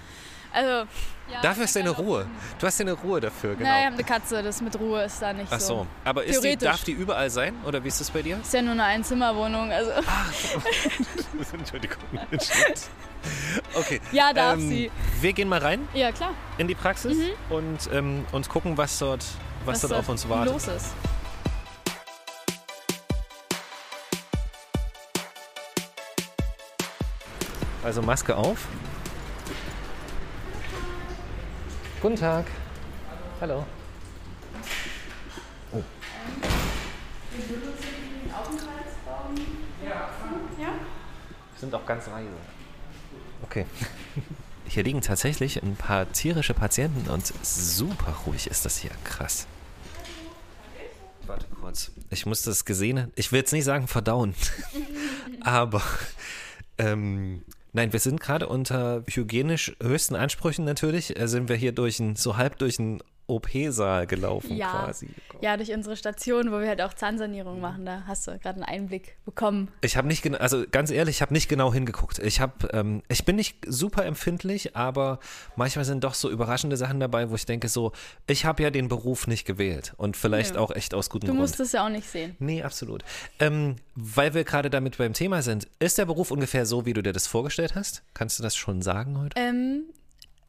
Also, 0.53 0.89
ja, 1.31 1.41
dafür 1.43 1.65
ist 1.65 1.77
deine 1.77 1.91
Ruhe. 1.91 2.27
Du 2.59 2.67
hast 2.67 2.81
deine 2.81 2.93
Ruhe 2.93 3.21
dafür, 3.21 3.55
genau. 3.55 3.69
Ja, 3.69 3.79
ich 3.79 3.85
habe 3.87 3.95
eine 3.95 4.05
Katze, 4.05 4.43
das 4.43 4.61
mit 4.61 4.79
Ruhe 4.79 5.05
ist 5.05 5.23
da 5.23 5.33
nicht 5.33 5.47
Ach 5.51 5.61
so. 5.61 5.67
so. 5.67 5.87
Aber 6.05 6.25
ist 6.25 6.43
die, 6.43 6.57
darf 6.57 6.83
die 6.83 6.93
überall 6.93 7.31
sein 7.31 7.55
oder 7.65 7.83
wie 7.85 7.89
ist 7.89 8.01
das 8.01 8.11
bei 8.11 8.23
dir? 8.23 8.39
Ist 8.41 8.53
ja 8.53 8.63
nur 8.63 8.73
eine 8.73 8.85
Einzimmerwohnung. 8.85 9.71
Also. 9.71 9.93
Ach, 10.07 10.33
Entschuldigung. 11.53 11.99
Okay. 13.75 14.01
Ja, 14.13 14.33
darf 14.33 14.55
ähm, 14.55 14.69
sie. 14.69 14.91
Wir 15.21 15.33
gehen 15.33 15.49
mal 15.49 15.61
rein. 15.61 15.87
Ja, 15.95 16.11
klar. 16.11 16.31
In 16.59 16.67
die 16.67 16.75
Praxis 16.75 17.17
mhm. 17.17 17.55
und, 17.55 17.91
ähm, 17.93 18.25
und 18.33 18.49
gucken, 18.49 18.77
was 18.77 18.99
dort, 18.99 19.25
was, 19.65 19.83
was 19.83 19.91
dort 19.91 20.01
auf 20.01 20.09
uns 20.09 20.29
wartet. 20.29 20.53
los 20.53 20.67
ist. 20.67 20.95
Also 27.83 28.03
Maske 28.03 28.37
auf. 28.37 28.67
Guten 32.03 32.17
Tag. 32.17 32.47
Hallo. 33.43 33.67
Oh. 35.71 35.83
Ja. 39.85 40.11
Wir 40.59 41.61
sind 41.61 41.75
auch 41.75 41.85
ganz 41.85 42.07
leise. 42.07 42.29
Okay. 43.43 43.67
Hier 44.67 44.83
liegen 44.83 45.03
tatsächlich 45.03 45.63
ein 45.63 45.77
paar 45.77 46.11
tierische 46.11 46.55
Patienten 46.55 47.11
und 47.11 47.35
super 47.45 48.15
ruhig 48.27 48.47
ist 48.47 48.65
das 48.65 48.79
hier. 48.79 48.93
Krass. 49.05 49.47
Warte 51.27 51.45
kurz. 51.61 51.93
Ich 52.09 52.25
muss 52.25 52.41
das 52.41 52.65
gesehen. 52.65 53.13
Ich 53.15 53.31
will 53.31 53.41
jetzt 53.41 53.53
nicht 53.53 53.65
sagen 53.65 53.89
verdauen, 53.89 54.35
aber 55.43 55.83
ähm, 56.79 57.45
Nein, 57.73 57.93
wir 57.93 58.01
sind 58.01 58.21
gerade 58.21 58.49
unter 58.49 59.05
hygienisch 59.07 59.77
höchsten 59.81 60.17
Ansprüchen 60.17 60.65
natürlich. 60.65 61.19
Äh, 61.19 61.29
sind 61.29 61.49
wir 61.49 61.57
hier 61.57 61.73
durch 61.73 62.01
ein, 62.01 62.17
so 62.17 62.37
halb 62.37 62.59
durch 62.59 62.79
ein 62.79 63.03
OP-Saal 63.31 64.07
gelaufen 64.07 64.57
ja. 64.57 64.71
quasi. 64.71 65.09
Ja, 65.41 65.57
durch 65.57 65.73
unsere 65.73 65.97
Station, 65.97 66.53
wo 66.53 66.61
wir 66.61 66.69
halt 66.69 66.83
auch 66.83 66.93
Zahnsanierung 66.93 67.61
machen. 67.61 67.87
Da 67.87 68.03
hast 68.07 68.27
du 68.27 68.39
gerade 68.39 68.57
einen 68.57 68.65
Einblick 68.65 69.17
bekommen. 69.25 69.69
Ich 69.81 69.97
habe 69.97 70.09
nicht 70.09 70.23
genau, 70.23 70.39
also 70.39 70.65
ganz 70.71 70.91
ehrlich, 70.91 71.17
ich 71.17 71.23
habe 71.23 71.33
nicht 71.33 71.49
genau 71.49 71.73
hingeguckt. 71.73 72.19
Ich 72.19 72.41
habe, 72.41 72.69
ähm, 72.73 73.03
ich 73.09 73.25
bin 73.25 73.37
nicht 73.37 73.59
super 73.67 74.05
empfindlich, 74.05 74.77
aber 74.77 75.19
manchmal 75.57 75.85
sind 75.85 76.05
doch 76.05 76.15
so 76.15 76.31
überraschende 76.31 76.77
Sachen 76.77 77.01
dabei, 77.01 77.31
wo 77.31 77.35
ich 77.35 77.47
denke 77.47 77.69
so, 77.69 77.93
ich 78.27 78.45
habe 78.45 78.63
ja 78.63 78.71
den 78.71 78.89
Beruf 78.89 79.27
nicht 79.27 79.47
gewählt 79.47 79.95
und 79.97 80.17
vielleicht 80.17 80.57
ja. 80.57 80.61
auch 80.61 80.71
echt 80.71 80.95
aus 80.95 81.09
gutem 81.09 81.29
Grund. 81.29 81.39
Du 81.39 81.43
musst 81.43 81.61
es 81.61 81.73
ja 81.73 81.85
auch 81.85 81.91
nicht 81.91 82.09
sehen. 82.09 82.37
Nee, 82.39 82.63
absolut. 82.63 83.05
Ähm, 83.39 83.77
weil 83.95 84.35
wir 84.35 84.45
gerade 84.45 84.71
damit 84.71 84.99
beim 84.99 85.13
Thema 85.13 85.43
sind, 85.43 85.69
ist 85.79 85.99
der 85.99 86.07
Beruf 86.07 86.31
ungefähr 86.31 86.67
so, 86.67 86.87
wie 86.87 86.93
du 86.93 87.03
dir 87.03 87.13
das 87.13 87.27
vorgestellt 87.27 87.75
hast? 87.75 88.03
Kannst 88.15 88.39
du 88.39 88.43
das 88.43 88.57
schon 88.57 88.83
sagen 88.83 89.19
heute? 89.19 89.39
Ähm, 89.39 89.85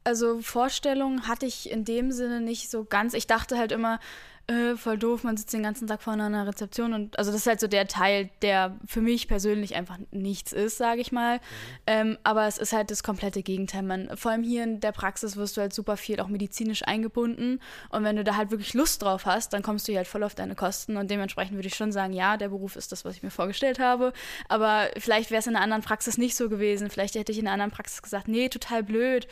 also 0.03 0.41
Vorstellungen 0.41 1.27
hatte 1.27 1.45
ich 1.45 1.69
in 1.69 1.85
dem 1.85 2.11
Sinne 2.11 2.41
nicht 2.41 2.69
so 2.69 2.83
ganz. 2.83 3.13
Ich 3.13 3.27
dachte 3.27 3.57
halt 3.57 3.71
immer, 3.71 3.99
äh, 4.47 4.75
voll 4.75 4.97
doof, 4.97 5.23
man 5.23 5.37
sitzt 5.37 5.53
den 5.53 5.63
ganzen 5.63 5.87
Tag 5.87 6.01
vor 6.01 6.13
einer 6.13 6.47
Rezeption 6.47 6.93
und 6.93 7.17
also 7.17 7.31
das 7.31 7.41
ist 7.41 7.47
halt 7.47 7.59
so 7.59 7.67
der 7.67 7.87
Teil, 7.87 8.29
der 8.41 8.75
für 8.85 9.01
mich 9.01 9.27
persönlich 9.27 9.75
einfach 9.75 9.97
nichts 10.11 10.51
ist, 10.51 10.77
sage 10.77 10.99
ich 10.99 11.11
mal. 11.11 11.37
Mhm. 11.37 11.41
Ähm, 11.87 12.17
aber 12.23 12.47
es 12.47 12.57
ist 12.57 12.73
halt 12.73 12.91
das 12.91 13.03
komplette 13.03 13.43
Gegenteil. 13.43 13.83
Man, 13.83 14.09
vor 14.17 14.31
allem 14.31 14.43
hier 14.43 14.63
in 14.63 14.79
der 14.79 14.91
Praxis 14.91 15.37
wirst 15.37 15.55
du 15.55 15.61
halt 15.61 15.73
super 15.73 15.95
viel 15.95 16.19
auch 16.19 16.27
medizinisch 16.27 16.83
eingebunden 16.85 17.61
und 17.89 18.03
wenn 18.03 18.15
du 18.15 18.23
da 18.23 18.35
halt 18.35 18.51
wirklich 18.51 18.73
Lust 18.73 19.03
drauf 19.03 19.25
hast, 19.25 19.53
dann 19.53 19.61
kommst 19.61 19.87
du 19.87 19.91
hier 19.91 19.99
halt 19.99 20.07
voll 20.07 20.23
auf 20.23 20.35
deine 20.35 20.55
Kosten 20.55 20.97
und 20.97 21.09
dementsprechend 21.11 21.55
würde 21.55 21.67
ich 21.67 21.75
schon 21.75 21.91
sagen, 21.91 22.13
ja, 22.13 22.35
der 22.35 22.49
Beruf 22.49 22.75
ist 22.75 22.91
das, 22.91 23.05
was 23.05 23.15
ich 23.15 23.23
mir 23.23 23.31
vorgestellt 23.31 23.79
habe. 23.79 24.11
Aber 24.49 24.89
vielleicht 24.97 25.31
wäre 25.31 25.39
es 25.39 25.47
in 25.47 25.55
einer 25.55 25.63
anderen 25.63 25.83
Praxis 25.83 26.17
nicht 26.17 26.35
so 26.35 26.49
gewesen. 26.49 26.89
Vielleicht 26.89 27.15
hätte 27.15 27.31
ich 27.31 27.37
in 27.37 27.45
einer 27.45 27.53
anderen 27.53 27.71
Praxis 27.71 28.01
gesagt, 28.01 28.27
nee, 28.27 28.49
total 28.49 28.83
blöd. 28.83 29.27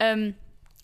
Ähm, 0.00 0.34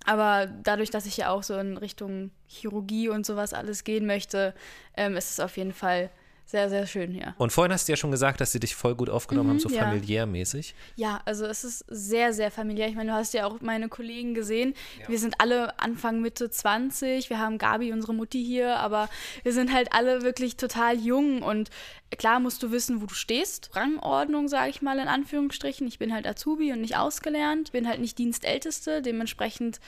aber 0.07 0.47
dadurch, 0.47 0.91
dass 0.91 1.07
ich 1.07 1.17
ja 1.17 1.31
auch 1.31 1.43
so 1.43 1.57
in 1.57 1.77
Richtung 1.77 2.31
Chirurgie 2.47 3.09
und 3.09 3.25
sowas 3.25 3.55
alles 3.55 3.85
gehen 3.85 4.07
möchte, 4.07 4.55
ähm, 4.97 5.17
ist 5.17 5.31
es 5.31 5.41
auf 5.41 5.57
jeden 5.57 5.73
Fall 5.73 6.11
sehr, 6.47 6.69
sehr 6.69 6.87
schön, 6.87 7.15
ja. 7.15 7.35
Und 7.39 7.53
vorhin 7.53 7.73
hast 7.73 7.89
du 7.89 7.93
ja 7.93 7.97
schon 7.97 8.11
gesagt, 8.11 8.41
dass 8.41 8.53
sie 8.53 8.61
dich 8.61 8.75
voll 8.77 8.95
gut 8.95 9.11
aufgenommen 9.11 9.51
haben, 9.51 9.59
so 9.59 9.69
Mhm, 9.69 9.75
ja. 9.75 9.83
familiärmäßig. 9.85 10.75
Ja, 10.97 11.21
also 11.25 11.47
es 11.47 11.65
ist 11.65 11.85
sehr, 11.89 12.33
sehr 12.33 12.51
familiär. 12.51 12.89
Ich 12.89 12.95
meine, 12.95 13.11
du 13.13 13.17
hast 13.17 13.35
ja 13.35 13.47
auch 13.47 13.61
meine 13.61 13.89
Kollegen 13.89 14.35
gesehen. 14.35 14.75
Wir 15.09 15.19
sind 15.19 15.41
alle 15.41 15.79
Anfang, 15.81 16.21
Mitte 16.21 16.51
20. 16.51 17.31
Wir 17.31 17.39
haben 17.39 17.59
Gabi, 17.59 17.93
unsere 17.93 18.15
Mutti 18.15 18.45
hier, 18.45 18.77
aber 18.79 19.09
wir 19.43 19.53
sind 19.53 19.73
halt 19.73 19.93
alle 19.93 20.23
wirklich 20.23 20.57
total 20.57 20.97
jung 20.99 21.43
und 21.43 21.71
klar 22.19 22.39
musst 22.41 22.63
du 22.63 22.71
wissen, 22.71 23.03
wo 23.03 23.07
du 23.07 23.15
stehst. 23.15 23.75
Rangordnung, 23.75 24.47
sage 24.49 24.71
ich 24.71 24.83
mal 24.83 24.99
in 24.99 25.09
Anführungsstrichen. 25.09 25.87
Ich 25.89 25.99
bin 25.99 26.13
halt 26.13 26.27
Azubi 26.27 26.73
und 26.73 26.81
nicht 26.83 26.97
ausgelernt. 26.97 27.73
Bin 27.73 27.89
halt 27.89 28.01
nicht 28.01 28.19
Dienstälteste. 28.19 29.03
Dementsprechend 29.03 29.81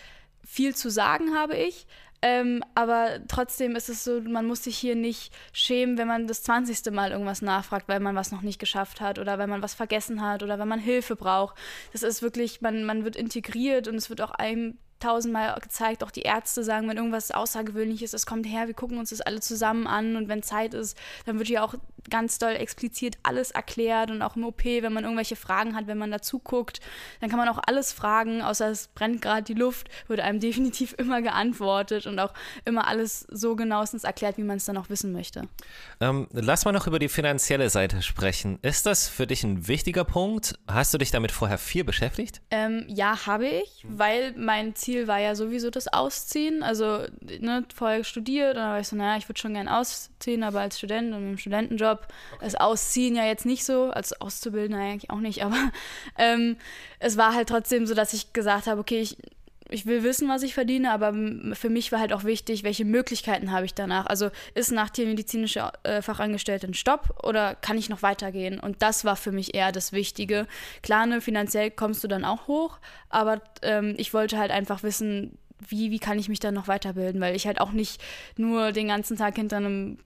viel 0.45 0.75
zu 0.75 0.91
sagen 0.91 1.35
habe 1.35 1.57
ich. 1.57 1.87
Ähm, 2.23 2.63
aber 2.75 3.21
trotzdem 3.29 3.77
ist 3.77 3.89
es 3.89 4.05
so, 4.05 4.21
man 4.21 4.47
muss 4.47 4.65
sich 4.65 4.79
hier 4.79 4.97
nicht 4.97 5.33
schämen, 5.53 5.99
wenn 5.99 6.09
man 6.09 6.27
das 6.27 6.43
20. 6.43 6.93
Mal 6.93 7.13
irgendwas 7.13 7.43
nachfragt, 7.43 7.89
weil 7.89 8.01
man 8.01 8.17
was 8.17 8.33
noch 8.33 8.43
nicht 8.43 8.59
geschafft 8.59 9.01
hat 9.01 9.19
oder 9.19 9.39
wenn 9.39 9.51
man 9.51 9.63
was 9.63 9.75
vergessen 9.75 10.23
hat 10.23 10.43
oder 10.43 10.59
wenn 10.59 10.69
man 10.69 10.81
Hilfe 10.81 11.17
braucht. 11.17 11.57
Das 11.93 12.03
ist 12.03 12.23
wirklich, 12.23 12.61
man, 12.61 12.85
man 12.85 13.05
wird 13.05 13.17
integriert 13.17 13.89
und 13.89 13.97
es 13.97 14.09
wird 14.11 14.21
auch 14.21 14.31
einem 14.31 14.79
tausendmal 15.01 15.59
gezeigt, 15.61 16.03
auch 16.03 16.11
die 16.11 16.23
Ärzte 16.23 16.65
sagen, 16.65 16.89
wenn 16.89 16.97
irgendwas 16.97 17.31
Außergewöhnliches 17.31 18.15
ist, 18.15 18.27
kommt 18.27 18.47
her, 18.47 18.67
wir 18.67 18.75
gucken 18.75 18.99
uns 18.99 19.11
das 19.11 19.21
alle 19.21 19.41
zusammen 19.41 19.87
an 19.87 20.17
und 20.17 20.29
wenn 20.29 20.43
Zeit 20.43 20.75
ist, 20.75 20.97
dann 21.27 21.39
wird 21.39 21.49
hier 21.49 21.65
auch 21.65 21.75
ganz 22.11 22.39
doll 22.39 22.53
explizit 22.53 23.19
alles 23.23 23.51
erklärt 23.51 24.11
und 24.11 24.23
auch 24.23 24.37
im 24.37 24.45
OP, 24.45 24.65
wenn 24.65 24.93
man 24.93 25.05
irgendwelche 25.05 25.37
Fragen 25.37 25.75
hat, 25.75 25.87
wenn 25.87 25.99
man 25.99 26.11
dazu 26.11 26.39
guckt, 26.39 26.81
dann 27.21 27.31
kann 27.31 27.39
man 27.39 27.49
auch 27.49 27.61
alles 27.67 27.93
fragen, 27.93 28.43
außer 28.43 28.71
es 28.71 28.89
brennt 28.89 29.23
gerade 29.23 29.43
die 29.43 29.55
Luft, 29.55 29.89
wird 30.09 30.21
einem 30.21 30.41
definitiv 30.47 30.95
immer 30.99 31.23
geantwortet 31.23 32.07
und 32.07 32.19
auch 32.19 32.33
immer 32.65 32.87
alles 32.87 33.27
so 33.31 33.57
genauestens 33.57 34.05
erklärt, 34.05 34.39
wie 34.39 34.43
man 34.43 34.59
es 34.59 34.65
dann 34.65 34.77
auch 34.77 34.89
wissen 34.89 35.13
möchte. 35.13 35.49
Ähm, 36.01 36.29
lass 36.33 36.65
mal 36.65 36.73
noch 36.73 36.87
über 36.87 36.99
die 36.99 37.09
finanzielle 37.09 37.71
Seite 37.71 38.03
sprechen. 38.03 38.59
Ist 38.63 38.87
das 38.87 39.09
für 39.09 39.27
dich 39.27 39.43
ein 39.45 39.67
wichtiger 39.69 40.05
Punkt? 40.05 40.59
Hast 40.69 40.95
du 40.95 40.99
dich 40.99 41.11
damit 41.11 41.33
vorher 41.33 41.59
viel 41.59 41.85
beschäftigt? 41.85 42.41
Ähm, 42.51 42.85
ja, 42.89 43.27
habe 43.27 43.47
ich, 43.47 43.85
weil 43.89 44.33
mein 44.37 44.75
Ziel 44.75 44.86
war 45.07 45.19
ja 45.19 45.35
sowieso 45.35 45.71
das 45.71 45.89
Ausziehen. 45.89 46.63
Also, 46.63 47.05
ne, 47.21 47.65
vorher 47.75 48.05
studiert 48.05 48.57
und 48.57 48.63
dann 48.63 48.71
war 48.71 48.81
ich 48.81 48.89
so, 48.89 48.97
naja, 48.97 49.19
ich 49.19 49.29
würde 49.29 49.41
schon 49.41 49.55
gern 49.55 49.69
ausziehen, 49.69 50.43
aber 50.43 50.61
als 50.61 50.79
Student 50.79 51.15
und 51.15 51.23
dem 51.23 51.39
Studentenjob 51.39 52.07
ist 52.45 52.61
Ausziehen 52.61 53.17
ja 53.17 53.25
jetzt 53.25 53.47
nicht 53.47 53.65
so, 53.65 53.91
als 53.91 54.21
Auszubildender 54.21 54.83
eigentlich 54.83 55.11
auch 55.11 55.21
nicht, 55.21 55.45
aber 55.45 55.57
ähm, 56.19 56.57
es 56.99 57.17
war 57.17 57.35
halt 57.35 57.49
trotzdem 57.49 57.87
so, 57.87 57.95
dass 57.95 58.13
ich 58.13 58.33
gesagt 58.33 58.67
habe, 58.67 58.81
okay, 58.81 59.01
ich, 59.01 59.17
ich 59.69 59.87
will 59.87 60.03
wissen, 60.03 60.29
was 60.29 60.43
ich 60.43 60.55
verdiene, 60.55 60.93
aber 60.93 61.13
für 61.55 61.71
mich 61.71 61.93
war 61.93 62.01
halt 62.01 62.13
auch 62.13 62.25
wichtig, 62.25 62.63
welche 62.63 62.85
Möglichkeiten 62.85 63.51
habe 63.51 63.67
ich 63.67 63.75
danach. 63.75 64.07
Also 64.07 64.31
ist 64.55 64.73
nach 64.73 64.91
tiermedizinische 64.91 65.71
äh, 65.83 66.03
Fachangestellte 66.03 66.67
ein 66.67 66.75
Stopp 66.75 67.23
oder 67.23 67.55
kann 67.55 67.79
ich 67.79 67.89
noch 67.89 68.03
weitergehen? 68.03 68.61
Und 68.61 68.83
das 68.83 69.05
war 69.05 69.17
für 69.17 69.33
mich 69.33 69.55
eher 69.55 69.73
das 69.73 69.93
Wichtige. 69.93 70.47
Klar, 70.83 71.07
ne, 71.07 71.21
finanziell 71.21 71.71
kommst 71.71 72.05
du 72.05 72.09
dann 72.09 72.25
auch 72.25 72.47
hoch, 72.47 72.79
aber 73.09 73.41
ähm, 73.63 73.95
ich 73.99 74.15
wollte 74.15 74.39
halt 74.39 74.51
einfach 74.51 74.83
wissen, 74.83 75.39
wie, 75.69 75.91
wie 75.91 75.99
kann 75.99 76.19
ich 76.19 76.29
mich 76.29 76.41
dann 76.41 76.55
noch 76.55 76.69
weiterbilden, 76.69 77.21
weil 77.21 77.35
ich 77.35 77.47
halt 77.47 77.61
auch 77.61 77.73
nicht 77.73 78.03
nur 78.37 78.73
den 78.73 78.89
ganzen 78.89 79.17
Tag 79.17 79.37
hinter 79.37 79.57
einem 79.57 79.99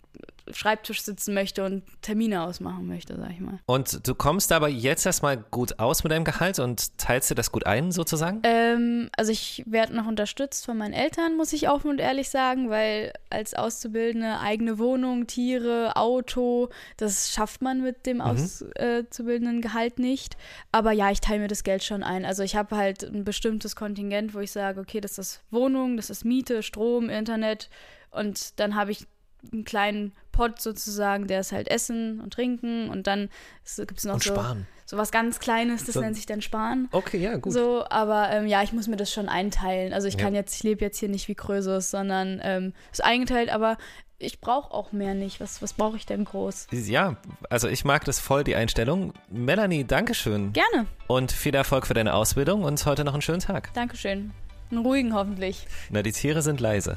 Schreibtisch 0.54 1.02
sitzen 1.02 1.34
möchte 1.34 1.64
und 1.64 1.82
Termine 2.02 2.42
ausmachen 2.42 2.86
möchte, 2.86 3.16
sag 3.16 3.30
ich 3.30 3.40
mal. 3.40 3.58
Und 3.66 4.06
du 4.06 4.14
kommst 4.14 4.52
aber 4.52 4.68
jetzt 4.68 5.06
erstmal 5.06 5.36
gut 5.36 5.78
aus 5.78 6.04
mit 6.04 6.12
deinem 6.12 6.24
Gehalt 6.24 6.58
und 6.58 6.96
teilst 6.98 7.30
dir 7.30 7.34
das 7.34 7.52
gut 7.52 7.66
ein, 7.66 7.92
sozusagen? 7.92 8.40
Ähm, 8.44 9.10
also 9.16 9.32
ich 9.32 9.64
werde 9.66 9.94
noch 9.94 10.06
unterstützt 10.06 10.66
von 10.66 10.78
meinen 10.78 10.92
Eltern, 10.92 11.36
muss 11.36 11.52
ich 11.52 11.68
offen 11.68 11.90
und 11.90 12.00
ehrlich 12.00 12.30
sagen, 12.30 12.70
weil 12.70 13.12
als 13.30 13.54
Auszubildende 13.54 14.40
eigene 14.40 14.78
Wohnung, 14.78 15.26
Tiere, 15.26 15.96
Auto, 15.96 16.68
das 16.96 17.32
schafft 17.32 17.62
man 17.62 17.82
mit 17.82 18.06
dem 18.06 18.20
auszubildenden 18.20 19.60
Gehalt 19.60 19.98
nicht. 19.98 20.36
Aber 20.72 20.92
ja, 20.92 21.10
ich 21.10 21.20
teile 21.20 21.40
mir 21.40 21.48
das 21.48 21.64
Geld 21.64 21.82
schon 21.82 22.02
ein. 22.02 22.24
Also 22.24 22.42
ich 22.42 22.56
habe 22.56 22.76
halt 22.76 23.02
ein 23.04 23.24
bestimmtes 23.24 23.76
Kontingent, 23.76 24.34
wo 24.34 24.40
ich 24.40 24.52
sage, 24.52 24.80
okay, 24.80 25.00
das 25.00 25.18
ist 25.18 25.42
Wohnung, 25.50 25.96
das 25.96 26.10
ist 26.10 26.24
Miete, 26.24 26.62
Strom, 26.62 27.08
Internet 27.08 27.68
und 28.10 28.58
dann 28.58 28.74
habe 28.74 28.90
ich 28.90 29.06
einen 29.52 29.64
kleinen 29.64 30.12
Pot 30.40 30.58
sozusagen, 30.60 31.26
der 31.26 31.40
ist 31.40 31.52
halt 31.52 31.68
Essen 31.68 32.18
und 32.20 32.32
Trinken 32.32 32.88
und 32.88 33.06
dann 33.06 33.28
gibt 33.76 33.98
es 33.98 34.04
noch 34.04 34.14
Und 34.14 34.22
so, 34.22 34.32
sparen. 34.34 34.66
so 34.86 34.96
was 34.96 35.10
ganz 35.12 35.38
Kleines, 35.38 35.84
das 35.84 35.94
So- 35.96 36.00
nennt 36.00 36.16
sich 36.16 36.24
dann 36.24 36.40
Sparen. 36.40 36.88
Okay, 36.92 37.18
ja, 37.18 37.36
gut. 37.36 37.52
So, 37.52 37.84
aber 37.90 38.30
ähm, 38.30 38.46
ja, 38.46 38.62
ich 38.62 38.72
muss 38.72 38.88
mir 38.88 38.96
das 38.96 39.12
schon 39.12 39.28
einteilen. 39.28 39.92
Also 39.92 40.08
ich 40.08 40.14
Ja. 40.14 40.20
kann 40.20 40.34
jetzt, 40.34 40.54
ich 40.56 40.62
lebe 40.62 40.82
jetzt 40.82 40.98
hier 40.98 41.10
nicht 41.10 41.28
wie 41.28 41.34
Krösus, 41.34 41.90
sondern 41.90 42.40
ähm, 42.42 42.72
ist 42.90 43.04
eingeteilt, 43.04 43.50
aber 43.50 43.76
ich 44.18 44.40
brauche 44.40 44.72
auch 44.72 44.92
mehr 44.92 45.12
nicht. 45.14 45.40
Was, 45.40 45.60
was 45.60 45.74
brauche 45.74 45.96
ich 45.98 46.06
denn 46.06 46.24
groß? 46.24 46.68
Ja, 46.72 47.16
also 47.50 47.68
ich 47.68 47.84
mag 47.84 48.04
das 48.06 48.18
voll, 48.18 48.42
die 48.42 48.54
Einstellung. 48.54 49.12
Melanie, 49.28 49.84
Dankeschön. 49.84 50.52
Gerne. 50.54 50.86
Und 51.06 51.32
viel 51.32 51.54
Erfolg 51.54 51.86
für 51.86 51.94
deine 51.94 52.14
Ausbildung 52.14 52.64
und 52.64 52.84
heute 52.86 53.04
noch 53.04 53.12
einen 53.12 53.22
schönen 53.22 53.40
Tag. 53.40 53.72
Dankeschön. 53.74 54.30
Einen 54.70 54.80
ruhigen 54.86 55.14
hoffentlich. 55.14 55.66
Na, 55.90 56.00
die 56.02 56.12
Tiere 56.12 56.40
sind 56.40 56.60
leise. 56.60 56.96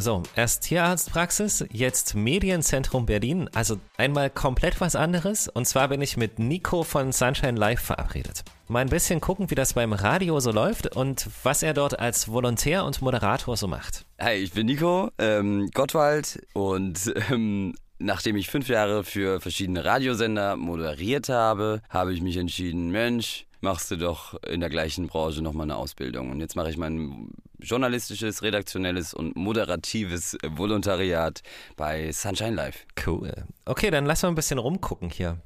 So, 0.00 0.22
erst 0.34 0.62
Tierarztpraxis, 0.62 1.66
jetzt 1.70 2.14
Medienzentrum 2.14 3.04
Berlin. 3.04 3.50
Also 3.52 3.76
einmal 3.98 4.30
komplett 4.30 4.80
was 4.80 4.96
anderes. 4.96 5.46
Und 5.46 5.66
zwar 5.66 5.88
bin 5.88 6.00
ich 6.00 6.16
mit 6.16 6.38
Nico 6.38 6.84
von 6.84 7.12
Sunshine 7.12 7.58
Live 7.58 7.82
verabredet. 7.82 8.42
Mal 8.66 8.78
ein 8.78 8.88
bisschen 8.88 9.20
gucken, 9.20 9.50
wie 9.50 9.54
das 9.54 9.74
beim 9.74 9.92
Radio 9.92 10.40
so 10.40 10.52
läuft 10.52 10.96
und 10.96 11.28
was 11.42 11.62
er 11.62 11.74
dort 11.74 11.98
als 11.98 12.28
Volontär 12.28 12.86
und 12.86 13.02
Moderator 13.02 13.58
so 13.58 13.68
macht. 13.68 14.06
Hi, 14.18 14.36
ich 14.36 14.52
bin 14.52 14.66
Nico 14.66 15.10
ähm, 15.18 15.68
Gottwald 15.74 16.46
und 16.54 17.12
ähm, 17.30 17.74
nachdem 18.00 18.36
ich 18.36 18.48
fünf 18.48 18.68
Jahre 18.68 19.04
für 19.04 19.40
verschiedene 19.40 19.84
Radiosender 19.84 20.56
moderiert 20.56 21.28
habe, 21.28 21.82
habe 21.88 22.12
ich 22.12 22.22
mich 22.22 22.36
entschieden, 22.36 22.90
Mensch, 22.90 23.46
machst 23.60 23.90
du 23.90 23.96
doch 23.96 24.42
in 24.44 24.60
der 24.60 24.70
gleichen 24.70 25.06
Branche 25.06 25.42
nochmal 25.42 25.64
eine 25.64 25.76
Ausbildung. 25.76 26.30
Und 26.30 26.40
jetzt 26.40 26.56
mache 26.56 26.70
ich 26.70 26.76
mein 26.76 27.28
journalistisches, 27.58 28.42
redaktionelles 28.42 29.12
und 29.12 29.36
moderatives 29.36 30.36
Volontariat 30.42 31.42
bei 31.76 32.10
Sunshine 32.10 32.54
Live. 32.54 32.86
Cool. 33.06 33.32
Okay, 33.66 33.90
dann 33.90 34.06
lass 34.06 34.22
mal 34.22 34.30
ein 34.30 34.34
bisschen 34.34 34.58
rumgucken 34.58 35.10
hier. 35.10 35.38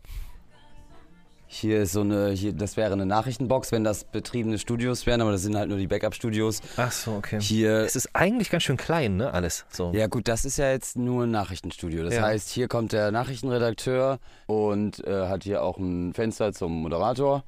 Hier 1.56 1.82
ist 1.82 1.92
so 1.92 2.00
eine, 2.00 2.30
hier, 2.32 2.52
das 2.52 2.76
wäre 2.76 2.92
eine 2.92 3.06
Nachrichtenbox, 3.06 3.70
wenn 3.70 3.84
das 3.84 4.02
betriebene 4.02 4.58
Studios 4.58 5.06
wären, 5.06 5.20
aber 5.20 5.30
das 5.30 5.42
sind 5.42 5.56
halt 5.56 5.68
nur 5.68 5.78
die 5.78 5.86
Backup-Studios. 5.86 6.60
Ach 6.76 6.90
so, 6.90 7.12
okay. 7.12 7.40
Hier 7.40 7.82
Es 7.82 7.94
ist 7.94 8.10
eigentlich 8.12 8.50
ganz 8.50 8.64
schön 8.64 8.76
klein, 8.76 9.16
ne, 9.18 9.32
alles. 9.32 9.64
So. 9.70 9.92
Ja 9.94 10.08
gut, 10.08 10.26
das 10.26 10.44
ist 10.44 10.56
ja 10.56 10.72
jetzt 10.72 10.96
nur 10.98 11.22
ein 11.24 11.30
Nachrichtenstudio. 11.30 12.02
Das 12.02 12.14
Ja. 12.14 12.22
heißt, 12.22 12.48
hier 12.50 12.66
kommt 12.66 12.90
der 12.90 13.12
Nachrichtenredakteur 13.12 14.18
und 14.46 15.06
äh, 15.06 15.28
hat 15.28 15.44
hier 15.44 15.62
auch 15.62 15.78
ein 15.78 16.12
Fenster 16.12 16.52
zum 16.52 16.72
Moderator. 16.82 17.44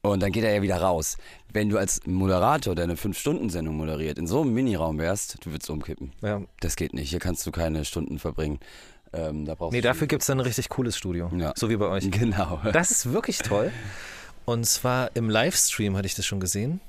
Und 0.00 0.20
dann 0.22 0.32
geht 0.32 0.44
er 0.44 0.54
ja 0.54 0.62
wieder 0.62 0.78
raus. 0.78 1.18
Wenn 1.52 1.68
du 1.68 1.76
als 1.78 2.00
Moderator 2.06 2.74
deine 2.74 2.94
5-Stunden-Sendung 2.96 3.76
moderiert, 3.76 4.18
in 4.18 4.26
so 4.26 4.40
einem 4.40 4.54
Miniraum 4.54 4.98
wärst, 4.98 5.44
du 5.44 5.52
würdest 5.52 5.68
umkippen. 5.70 6.12
Ja. 6.22 6.40
Das 6.60 6.74
geht 6.74 6.94
nicht. 6.94 7.10
Hier 7.10 7.20
kannst 7.20 7.46
du 7.46 7.52
keine 7.52 7.84
Stunden 7.84 8.18
verbringen. 8.18 8.58
Ähm, 9.12 9.44
da 9.44 9.54
brauchst 9.54 9.72
Nee, 9.72 9.80
dafür 9.82 10.06
gibt 10.06 10.22
es 10.22 10.26
dann 10.26 10.38
ein 10.38 10.44
richtig 10.46 10.68
cooles 10.70 10.96
Studio. 10.96 11.30
Ja. 11.36 11.52
So 11.56 11.68
wie 11.68 11.76
bei 11.76 11.86
euch. 11.86 12.10
Genau. 12.10 12.60
Das 12.72 12.90
ist 12.90 13.12
wirklich 13.12 13.38
toll. 13.38 13.70
Und 14.44 14.64
zwar 14.66 15.10
im 15.14 15.28
Livestream 15.30 15.96
hatte 15.96 16.06
ich 16.06 16.14
das 16.14 16.24
schon 16.26 16.40
gesehen. 16.40 16.80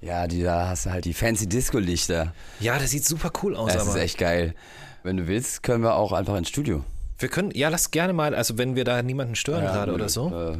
Ja, 0.00 0.26
die, 0.26 0.42
da 0.42 0.68
hast 0.68 0.86
du 0.86 0.90
halt 0.90 1.04
die 1.04 1.14
fancy 1.14 1.48
Disco-Lichter. 1.48 2.32
Ja, 2.60 2.78
das 2.78 2.90
sieht 2.90 3.04
super 3.04 3.32
cool 3.42 3.56
aus. 3.56 3.72
Das 3.72 3.82
aber 3.82 3.96
ist 3.96 4.02
echt 4.02 4.18
geil. 4.18 4.54
Wenn 5.02 5.16
du 5.16 5.26
willst, 5.26 5.62
können 5.62 5.82
wir 5.82 5.94
auch 5.94 6.12
einfach 6.12 6.36
ins 6.36 6.48
Studio. 6.48 6.84
wir 7.18 7.28
können, 7.28 7.50
ja, 7.52 7.68
lass 7.68 7.90
gerne 7.90 8.12
mal, 8.12 8.34
also 8.34 8.58
wenn 8.58 8.76
wir 8.76 8.84
da 8.84 9.02
niemanden 9.02 9.34
stören 9.36 9.64
Ja, 9.64 9.72
gerade 9.72 9.92
oder 9.92 10.08
so. 10.08 10.52
Äh, 10.54 10.58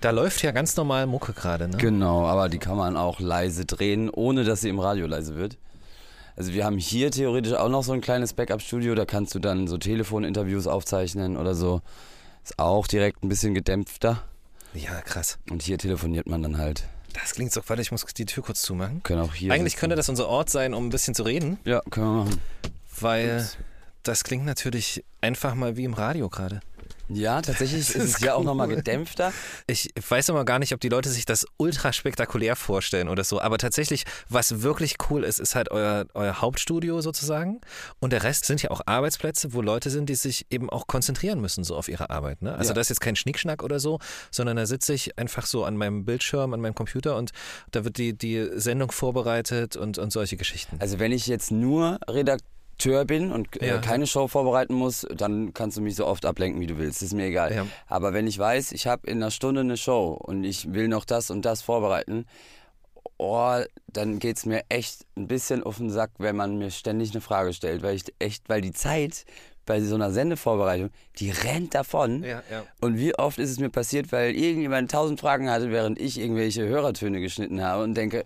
Da 0.00 0.10
läuft 0.10 0.42
ja 0.42 0.50
ganz 0.52 0.76
normal 0.76 1.06
Mucke 1.06 1.32
gerade, 1.32 1.68
ne? 1.68 1.76
Genau, 1.78 2.26
aber 2.26 2.48
die 2.48 2.58
kann 2.58 2.76
man 2.76 2.96
auch 2.96 3.18
leise 3.18 3.64
drehen, 3.64 4.10
ohne 4.10 4.44
dass 4.44 4.60
sie 4.60 4.68
im 4.68 4.78
Radio 4.78 5.06
leise 5.06 5.34
wird. 5.36 5.56
Also 6.36 6.52
wir 6.52 6.64
haben 6.64 6.78
hier 6.78 7.10
theoretisch 7.10 7.54
auch 7.54 7.68
noch 7.70 7.82
so 7.82 7.92
ein 7.92 8.00
kleines 8.02 8.34
Backup-Studio, 8.34 8.94
da 8.94 9.06
kannst 9.06 9.34
du 9.34 9.38
dann 9.38 9.66
so 9.66 9.78
Telefoninterviews 9.78 10.66
aufzeichnen 10.66 11.36
oder 11.36 11.54
so. 11.54 11.80
Ist 12.44 12.58
auch 12.58 12.86
direkt 12.86 13.24
ein 13.24 13.28
bisschen 13.28 13.54
gedämpfter. 13.54 14.22
Ja, 14.74 15.00
krass. 15.00 15.38
Und 15.50 15.62
hier 15.62 15.78
telefoniert 15.78 16.26
man 16.26 16.42
dann 16.42 16.58
halt. 16.58 16.84
Das 17.14 17.32
klingt 17.32 17.52
so, 17.52 17.62
warte, 17.66 17.80
ich 17.80 17.90
muss 17.90 18.04
die 18.04 18.26
Tür 18.26 18.42
kurz 18.42 18.60
zumachen. 18.60 19.02
Können 19.02 19.22
auch 19.22 19.32
hier. 19.32 19.50
Eigentlich 19.52 19.72
sitzen. 19.72 19.80
könnte 19.80 19.96
das 19.96 20.08
unser 20.10 20.28
Ort 20.28 20.50
sein, 20.50 20.74
um 20.74 20.86
ein 20.86 20.90
bisschen 20.90 21.14
zu 21.14 21.22
reden, 21.22 21.58
Ja, 21.64 21.80
können 21.90 22.06
wir 22.06 22.24
machen. 22.24 22.40
weil 23.00 23.38
Ups. 23.38 23.56
das 24.02 24.22
klingt 24.22 24.44
natürlich 24.44 25.02
einfach 25.22 25.54
mal 25.54 25.78
wie 25.78 25.84
im 25.84 25.94
Radio 25.94 26.28
gerade. 26.28 26.60
Ja, 27.08 27.40
tatsächlich 27.40 27.94
ist 27.94 27.96
es 27.96 28.20
ja 28.20 28.34
auch 28.34 28.42
nochmal 28.42 28.68
gedämpfter. 28.68 29.32
Ich 29.66 29.90
weiß 30.08 30.28
immer 30.30 30.44
gar 30.44 30.58
nicht, 30.58 30.72
ob 30.74 30.80
die 30.80 30.88
Leute 30.88 31.08
sich 31.08 31.24
das 31.24 31.46
ultra 31.56 31.92
spektakulär 31.92 32.56
vorstellen 32.56 33.08
oder 33.08 33.22
so, 33.24 33.40
aber 33.40 33.58
tatsächlich, 33.58 34.04
was 34.28 34.62
wirklich 34.62 34.96
cool 35.10 35.22
ist, 35.24 35.38
ist 35.38 35.54
halt 35.54 35.70
euer, 35.70 36.06
euer 36.14 36.40
Hauptstudio 36.40 37.00
sozusagen 37.00 37.60
und 38.00 38.12
der 38.12 38.22
Rest 38.24 38.44
sind 38.46 38.62
ja 38.62 38.70
auch 38.70 38.80
Arbeitsplätze, 38.86 39.52
wo 39.52 39.62
Leute 39.62 39.90
sind, 39.90 40.08
die 40.08 40.14
sich 40.16 40.46
eben 40.50 40.68
auch 40.68 40.86
konzentrieren 40.86 41.40
müssen 41.40 41.62
so 41.64 41.76
auf 41.76 41.88
ihre 41.88 42.10
Arbeit. 42.10 42.42
Ne? 42.42 42.54
Also 42.54 42.70
Ja. 42.70 42.74
das 42.74 42.86
ist 42.86 42.90
jetzt 42.90 43.00
kein 43.00 43.16
Schnickschnack 43.16 43.62
oder 43.62 43.78
so, 43.78 43.98
sondern 44.30 44.56
da 44.56 44.66
sitze 44.66 44.92
ich 44.92 45.18
einfach 45.18 45.46
so 45.46 45.64
an 45.64 45.76
meinem 45.76 46.04
Bildschirm, 46.04 46.54
an 46.54 46.60
meinem 46.60 46.74
Computer 46.74 47.16
und 47.16 47.30
da 47.70 47.84
wird 47.84 47.98
die, 47.98 48.16
die 48.16 48.48
Sendung 48.54 48.90
vorbereitet 48.90 49.76
und, 49.76 49.98
und 49.98 50.12
solche 50.12 50.36
Geschichten. 50.36 50.76
Also 50.80 50.98
wenn 50.98 51.12
ich 51.12 51.26
jetzt 51.26 51.50
nur 51.50 51.98
Redakteur 52.08 52.55
bin 53.06 53.32
und 53.32 53.60
äh, 53.62 53.68
Ja. 53.68 53.78
keine 53.78 54.06
Show 54.06 54.28
vorbereiten 54.28 54.74
muss, 54.74 55.06
dann 55.14 55.52
kannst 55.54 55.76
du 55.76 55.80
mich 55.80 55.96
so 55.96 56.06
oft 56.06 56.24
ablenken, 56.24 56.60
wie 56.60 56.66
du 56.66 56.78
willst. 56.78 57.02
ist 57.02 57.14
mir 57.14 57.26
egal. 57.26 57.54
Ja. 57.54 57.66
Aber 57.88 58.12
wenn 58.12 58.26
ich 58.26 58.38
weiß, 58.38 58.72
ich 58.72 58.86
habe 58.86 59.06
in 59.06 59.18
einer 59.22 59.30
Stunde 59.30 59.62
eine 59.62 59.76
Show 59.76 60.12
und 60.12 60.44
ich 60.44 60.72
will 60.72 60.88
noch 60.88 61.04
das 61.04 61.30
und 61.30 61.44
das 61.44 61.62
vorbereiten, 61.62 62.26
oh, 63.18 63.58
dann 63.92 64.18
geht's 64.18 64.44
mir 64.46 64.62
echt 64.68 65.06
ein 65.16 65.26
bisschen 65.26 65.62
auf 65.62 65.78
den 65.78 65.90
Sack, 65.90 66.10
wenn 66.18 66.36
man 66.36 66.58
mir 66.58 66.70
ständig 66.70 67.12
eine 67.12 67.20
Frage 67.20 67.52
stellt, 67.52 67.82
weil 67.82 67.96
ich 67.96 68.04
echt, 68.18 68.48
weil 68.48 68.60
die 68.60 68.72
Zeit 68.72 69.24
bei 69.64 69.80
so 69.80 69.96
einer 69.96 70.12
Sendevorbereitung, 70.12 70.90
die 71.18 71.30
rennt 71.30 71.74
davon. 71.74 72.22
Ja, 72.22 72.42
ja. 72.50 72.62
Und 72.80 72.98
wie 72.98 73.16
oft 73.18 73.38
ist 73.38 73.50
es 73.50 73.58
mir 73.58 73.70
passiert, 73.70 74.12
weil 74.12 74.32
irgendjemand 74.36 74.90
tausend 74.92 75.18
Fragen 75.18 75.50
hatte, 75.50 75.72
während 75.72 75.98
ich 76.00 76.20
irgendwelche 76.20 76.64
Hörertöne 76.68 77.20
geschnitten 77.20 77.60
habe 77.64 77.82
und 77.82 77.94
denke, 77.94 78.24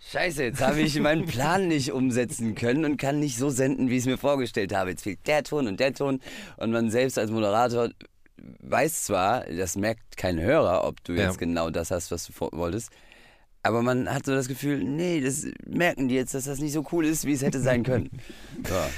Scheiße, 0.00 0.44
jetzt 0.44 0.60
habe 0.60 0.80
ich 0.80 0.98
meinen 1.00 1.26
Plan 1.26 1.68
nicht 1.68 1.92
umsetzen 1.92 2.54
können 2.54 2.84
und 2.84 2.96
kann 2.98 3.18
nicht 3.18 3.36
so 3.36 3.50
senden, 3.50 3.90
wie 3.90 3.94
ich 3.94 4.00
es 4.00 4.06
mir 4.06 4.16
vorgestellt 4.18 4.74
habe. 4.74 4.90
Jetzt 4.90 5.02
fehlt 5.02 5.26
der 5.26 5.42
Ton 5.42 5.66
und 5.66 5.80
der 5.80 5.92
Ton. 5.92 6.20
Und 6.56 6.70
man 6.70 6.90
selbst 6.90 7.18
als 7.18 7.30
Moderator 7.30 7.90
weiß 8.60 9.04
zwar, 9.04 9.44
das 9.44 9.76
merkt 9.76 10.16
kein 10.16 10.40
Hörer, 10.40 10.84
ob 10.84 11.02
du 11.04 11.12
Ja. 11.14 11.24
jetzt 11.26 11.38
genau 11.38 11.70
das 11.70 11.90
hast, 11.90 12.10
was 12.10 12.26
du 12.26 12.32
wolltest. 12.52 12.90
Aber 13.64 13.82
man 13.82 14.08
hat 14.12 14.24
so 14.24 14.32
das 14.34 14.46
Gefühl, 14.48 14.82
nee, 14.84 15.20
das 15.20 15.44
merken 15.66 16.08
die 16.08 16.14
jetzt, 16.14 16.32
dass 16.32 16.44
das 16.44 16.60
nicht 16.60 16.72
so 16.72 16.86
cool 16.92 17.04
ist, 17.04 17.24
wie 17.26 17.32
es 17.32 17.42
hätte 17.42 17.60
sein 17.60 17.82
können. 17.82 18.10
Ja. 18.70 18.88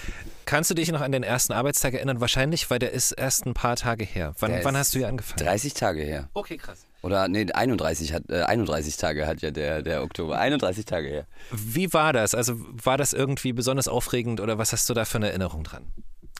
Kannst 0.47 0.69
du 0.69 0.75
dich 0.75 0.91
noch 0.91 1.01
an 1.01 1.13
den 1.13 1.23
ersten 1.23 1.53
Arbeitstag 1.53 1.95
erinnern? 1.95 2.21
Wahrscheinlich, 2.21 2.69
weil 2.71 2.81
der 2.81 2.91
ist 2.93 3.13
erst 3.13 3.47
ein 3.47 3.55
paar 3.55 3.77
Tage 3.77 4.05
her. 4.05 4.35
Wann, 4.41 4.53
wann 4.65 4.77
hast 4.77 4.93
du 4.95 4.99
hier 4.99 5.07
angefangen? 5.07 5.45
30 5.47 5.75
Tage 5.75 6.03
her. 6.03 6.29
Okay, 6.35 6.57
krass. 6.57 6.87
Oder 7.03 7.29
nee, 7.29 7.47
31, 7.51 8.13
hat, 8.13 8.25
äh, 8.29 8.43
31 8.43 8.97
Tage 8.97 9.27
hat 9.27 9.41
ja 9.43 9.51
der, 9.51 9.83
der 9.83 10.03
Oktober. 10.03 10.39
31 10.39 10.85
Tage 10.85 11.09
her. 11.09 11.27
Wie 11.51 11.93
war 11.93 12.13
das? 12.13 12.35
Also 12.35 12.55
war 12.59 12.99
das 12.99 13.13
irgendwie 13.13 13.53
besonders 13.53 13.89
aufregend 13.89 14.41
oder 14.41 14.59
was 14.59 14.73
hast 14.73 14.89
du 14.89 14.95
da 14.95 15.05
für 15.05 15.19
eine 15.19 15.29
Erinnerung 15.29 15.65
dran? 15.65 15.87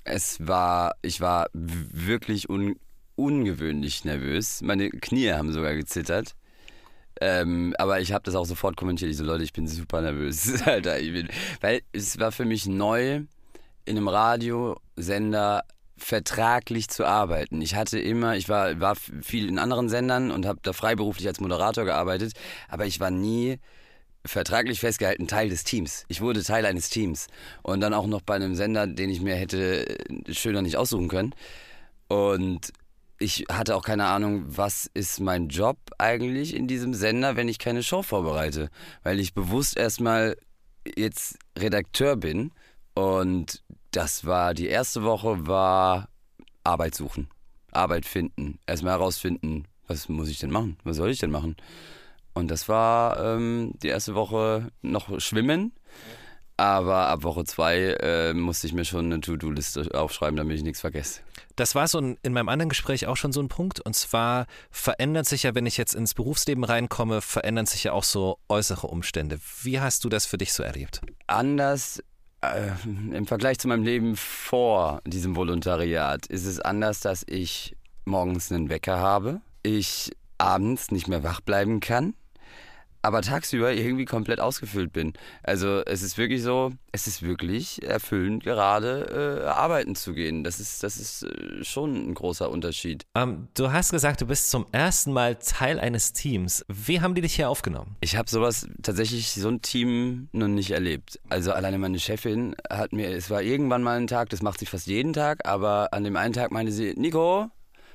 Es 0.05 0.47
war, 0.47 0.95
ich 1.03 1.21
war 1.21 1.49
wirklich 1.53 2.49
un, 2.49 2.77
ungewöhnlich 3.17 4.05
nervös. 4.05 4.61
Meine 4.63 4.91
Knie 4.91 5.33
haben 5.33 5.53
sogar 5.53 5.75
gezittert. 5.75 6.35
Ähm, 7.23 7.75
aber 7.79 8.01
ich 8.01 8.13
habe 8.13 8.25
das 8.25 8.35
auch 8.35 8.47
sofort 8.47 8.77
kommentiert. 8.77 9.11
Ich 9.11 9.17
so, 9.17 9.25
Leute, 9.25 9.45
ich 9.45 9.53
bin 9.53 9.67
super 9.67 10.01
nervös. 10.01 10.63
Alter, 10.67 10.99
ich 11.01 11.13
bin, 11.13 11.29
weil 11.61 11.83
es 11.93 12.19
war 12.19 12.33
für 12.33 12.45
mich 12.45 12.67
neu, 12.67 13.23
in 13.85 13.97
einem 13.97 14.09
Radiosender 14.09 15.65
vertraglich 16.01 16.89
zu 16.89 17.05
arbeiten. 17.05 17.61
Ich 17.63 17.75
hatte 17.75 17.99
immer, 17.99 18.37
ich 18.37 18.49
war, 18.49 18.81
war 18.81 18.97
viel 18.97 19.49
in 19.49 19.59
anderen 19.59 19.89
Sendern 19.89 20.31
und 20.31 20.47
habe 20.47 20.61
da 20.63 20.73
freiberuflich 20.73 21.27
als 21.27 21.41
Moderator 21.41 21.85
gearbeitet, 21.85 22.33
aber 22.69 22.87
ich 22.87 23.01
war 23.01 23.11
nie 23.11 23.59
vertraglich 24.25 24.81
festgehalten 24.81 25.29
Teil 25.29 25.49
des 25.49 25.65
Teams. 25.65 26.05
Ich 26.09 26.21
wurde 26.21 26.43
Teil 26.43 26.67
eines 26.67 26.91
Teams 26.91 27.29
und 27.63 27.81
dann 27.81 27.95
auch 27.95 28.07
noch 28.07 28.21
bei 28.21 28.35
einem 28.35 28.55
Sender, 28.55 28.87
den 28.87 29.11
ich 29.11 29.21
mir 29.21 29.35
hätte 29.35 29.89
äh, 29.89 30.35
schöner 30.35 30.63
nicht 30.63 30.77
aussuchen 30.77 31.09
können. 31.09 31.35
Und 32.09 32.73
ich 33.19 33.45
hatte 33.51 33.77
auch 33.77 33.83
keine 33.83 34.07
Ahnung, 34.07 34.45
was 34.47 34.91
ist 34.95 35.21
mein 35.21 35.49
Job 35.49 35.79
eigentlich 35.99 36.55
in 36.55 36.67
diesem 36.67 36.95
Sender, 36.95 37.37
wenn 37.37 37.49
ich 37.49 37.59
keine 37.59 37.83
Show 37.83 38.03
vorbereite, 38.03 38.71
weil 39.03 39.21
ich 39.21 39.35
bewusst 39.35 39.77
erstmal 39.77 40.37
jetzt 40.97 41.39
Redakteur 41.59 42.17
bin 42.17 42.53
und 42.95 43.63
das 43.91 44.25
war 44.25 44.55
die 44.55 44.69
erste 44.69 45.03
Woche 45.03 45.47
war 45.47 46.09
Arbeit 46.65 46.95
suchen, 46.95 47.29
Arbeit 47.73 48.07
finden, 48.07 48.59
erstmal 48.67 48.93
herausfinden, 48.93 49.67
was 49.87 50.09
muss 50.09 50.29
ich 50.29 50.39
denn 50.39 50.51
machen, 50.51 50.79
was 50.85 50.97
soll 50.97 51.11
ich 51.11 51.19
denn 51.19 51.31
machen. 51.31 51.57
Und 52.33 52.49
das 52.51 52.69
war 52.69 53.19
ähm, 53.23 53.73
die 53.83 53.89
erste 53.89 54.15
Woche 54.15 54.71
noch 54.83 55.21
Schwimmen. 55.21 55.73
Aber 56.57 57.09
ab 57.09 57.23
Woche 57.23 57.45
zwei 57.45 57.97
äh, 58.03 58.35
musste 58.35 58.67
ich 58.67 58.75
mir 58.75 58.85
schon 58.85 59.07
eine 59.07 59.23
To-Do-Liste 59.23 59.95
aufschreiben, 59.99 60.37
damit 60.37 60.59
ich 60.59 60.63
nichts 60.63 60.83
vergesse. 60.83 61.23
Das 61.57 61.75
war 61.75 61.89
so 61.89 61.99
ein, 61.99 62.19
in 62.23 62.35
meinem 62.35 62.51
anderen 62.51 62.69
Gespräch 62.69 63.07
auch 63.07 63.17
schon 63.17 63.33
so 63.33 63.41
ein 63.41 63.49
Punkt. 63.49 63.81
Und 63.81 63.97
zwar 63.97 64.47
verändert 64.71 65.25
sich 65.25 65.45
ja, 65.45 65.55
wenn 65.55 65.65
ich 65.65 65.79
jetzt 65.79 65.95
ins 65.95 66.13
Berufsleben 66.13 66.63
reinkomme, 66.63 67.23
verändern 67.23 67.65
sich 67.65 67.85
ja 67.85 67.93
auch 67.93 68.05
so 68.05 68.39
äußere 68.51 68.89
Umstände. 68.89 69.41
Wie 69.63 69.81
hast 69.81 70.05
du 70.05 70.11
das 70.11 70.27
für 70.27 70.37
dich 70.37 70.53
so 70.53 70.63
erlebt? 70.63 71.01
Anders 71.27 72.03
äh, 72.41 72.71
im 72.85 73.27
Vergleich 73.27 73.59
zu 73.59 73.69
meinem 73.69 73.85
Leben 73.85 74.17
vor 74.17 75.01
diesem 75.07 75.37
Volontariat 75.37 76.27
ist 76.27 76.47
es 76.47 76.61
anders, 76.61 77.01
dass 77.01 77.25
ich 77.27 77.77
morgens 78.05 78.51
einen 78.51 78.71
Wecker 78.71 78.99
habe, 78.99 79.41
ich 79.63 80.11
abends 80.39 80.91
nicht 80.91 81.09
mehr 81.09 81.23
wach 81.23 81.41
bleiben 81.41 81.81
kann, 81.81 82.15
aber 83.03 83.23
tagsüber 83.23 83.73
irgendwie 83.73 84.05
komplett 84.05 84.41
ausgefüllt 84.41 84.93
bin. 84.93 85.13
Also 85.43 85.83
es 85.87 86.03
ist 86.03 86.19
wirklich 86.19 86.43
so, 86.43 86.73
es 86.93 87.07
ist 87.07 87.23
wirklich 87.23 87.83
erfüllend, 87.83 88.45
gerade 88.45 89.43
äh, 89.45 89.47
arbeiten 89.47 89.95
zu 89.95 90.13
gehen. 90.13 90.45
Das 90.45 90.61
ist, 90.61 90.83
das 90.83 90.99
ist 90.99 91.23
äh, 91.23 91.65
schon 91.65 92.11
ein 92.11 92.15
großer 92.15 92.51
Unterschied. 92.51 93.05
Ähm, 93.15 93.49
du 93.55 93.73
hast 93.73 93.91
gesagt, 93.91 94.21
du 94.21 94.27
bist 94.27 94.51
zum 94.51 94.67
ersten 94.73 95.13
Mal 95.13 95.37
Teil 95.37 95.81
eines 95.81 96.13
Teams. 96.13 96.65
Wie 96.69 97.01
haben 97.01 97.15
die 97.15 97.23
dich 97.23 97.35
hier 97.35 97.49
aufgenommen? 97.49 97.97
Ich 98.01 98.17
habe 98.17 98.29
sowas 98.29 98.69
tatsächlich 98.83 99.33
so 99.33 99.49
ein 99.49 99.63
Team 99.63 100.29
noch 100.33 100.49
nicht 100.49 100.71
erlebt. 100.71 101.19
Also 101.29 101.53
alleine 101.53 101.79
meine 101.79 101.99
Chefin 101.99 102.55
hat 102.69 102.93
mir, 102.93 103.11
es 103.11 103.31
war 103.31 103.43
irgendwann 103.43 103.83
mal 103.83 103.99
ein 103.99 104.07
Tag, 104.07 104.29
das 104.31 104.43
macht 104.43 104.61
sie 104.61 104.67
fast 104.67 104.87
jeden 104.87 105.13
Tag, 105.13 105.47
aber 105.47 105.93
an 105.93 106.05
dem 106.05 106.17
einen 106.17 106.35
Tag 106.35 106.51
meinte 106.51 106.73
sie, 106.73 106.95
Nico, 106.97 107.51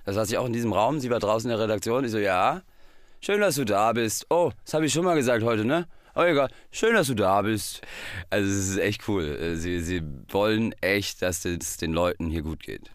da 0.06 0.13
saß 0.13 0.30
ich 0.30 0.38
auch 0.38 0.45
in 0.45 0.53
diesem 0.53 0.73
Raum, 0.73 0.99
sie 0.99 1.10
war 1.10 1.19
draußen 1.19 1.49
in 1.49 1.58
der 1.58 1.63
Redaktion, 1.63 2.06
ich 2.06 2.12
so, 2.12 2.17
ja, 2.17 2.62
schön, 3.25 3.41
dass 3.41 3.55
du 3.55 3.65
da 3.65 3.91
bist. 3.93 4.27
Oh, 4.29 4.51
das 4.63 4.73
habe 4.75 4.85
ich 4.85 4.93
schon 4.93 5.03
mal 5.03 5.15
gesagt 5.15 5.43
heute, 5.43 5.65
ne? 5.65 5.88
Oh 6.13 6.21
egal, 6.21 6.49
schön, 6.71 6.93
dass 6.93 7.07
du 7.07 7.15
da 7.15 7.41
bist. 7.41 7.81
Also 8.29 8.47
es 8.47 8.69
ist 8.69 8.77
echt 8.77 9.07
cool. 9.07 9.23
Äh, 9.23 9.55
Sie, 9.55 9.81
sie 9.81 10.01
wollen 10.29 10.73
echt, 10.81 11.21
dass 11.21 11.43
es 11.43 11.77
den 11.77 11.91
Leuten 11.91 12.29
hier 12.29 12.43
gut 12.43 12.61
geht. 12.61 12.91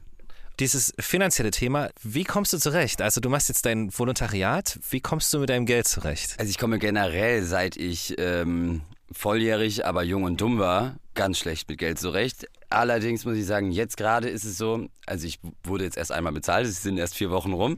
Dieses 0.59 0.93
finanzielle 0.99 1.51
Thema, 1.51 1.89
wie 2.03 2.25
kommst 2.25 2.53
du 2.53 2.59
zurecht? 2.59 3.03
Also 3.03 3.21
du 3.21 3.29
machst 3.29 3.49
jetzt 3.49 3.67
dein 3.67 3.91
Volontariat, 3.97 4.79
wie 4.91 5.01
kommst 5.01 5.33
du 5.35 5.41
mit 5.41 5.51
deinem 5.51 5.67
Geld 5.67 5.89
zurecht? 5.89 6.37
Also 6.39 6.49
ich 6.49 6.59
komme 6.59 6.79
generell, 6.79 7.43
seit 7.43 7.77
ich 7.77 8.15
ähm, 8.19 8.83
volljährig, 9.11 9.85
aber 9.85 10.03
jung 10.03 10.23
und 10.23 10.41
dumm 10.41 10.59
war, 10.59 10.97
ganz 11.21 11.39
schlecht 11.39 11.69
mit 11.69 11.77
Geld 11.77 11.99
zurecht. 11.99 12.49
Allerdings 12.71 13.27
muss 13.27 13.37
ich 13.37 13.45
sagen, 13.45 13.73
jetzt 13.73 13.99
gerade 13.99 14.31
ist 14.31 14.45
es 14.45 14.57
so, 14.57 14.87
also 15.05 15.27
ich 15.27 15.39
wurde 15.63 15.85
jetzt 15.85 15.99
erst 15.99 16.13
einmal 16.13 16.33
bezahlt, 16.33 16.67
es 16.67 16.83
sind 16.83 16.97
erst 16.97 17.15
vier 17.15 17.31
Wochen 17.31 17.53
rum 17.53 17.77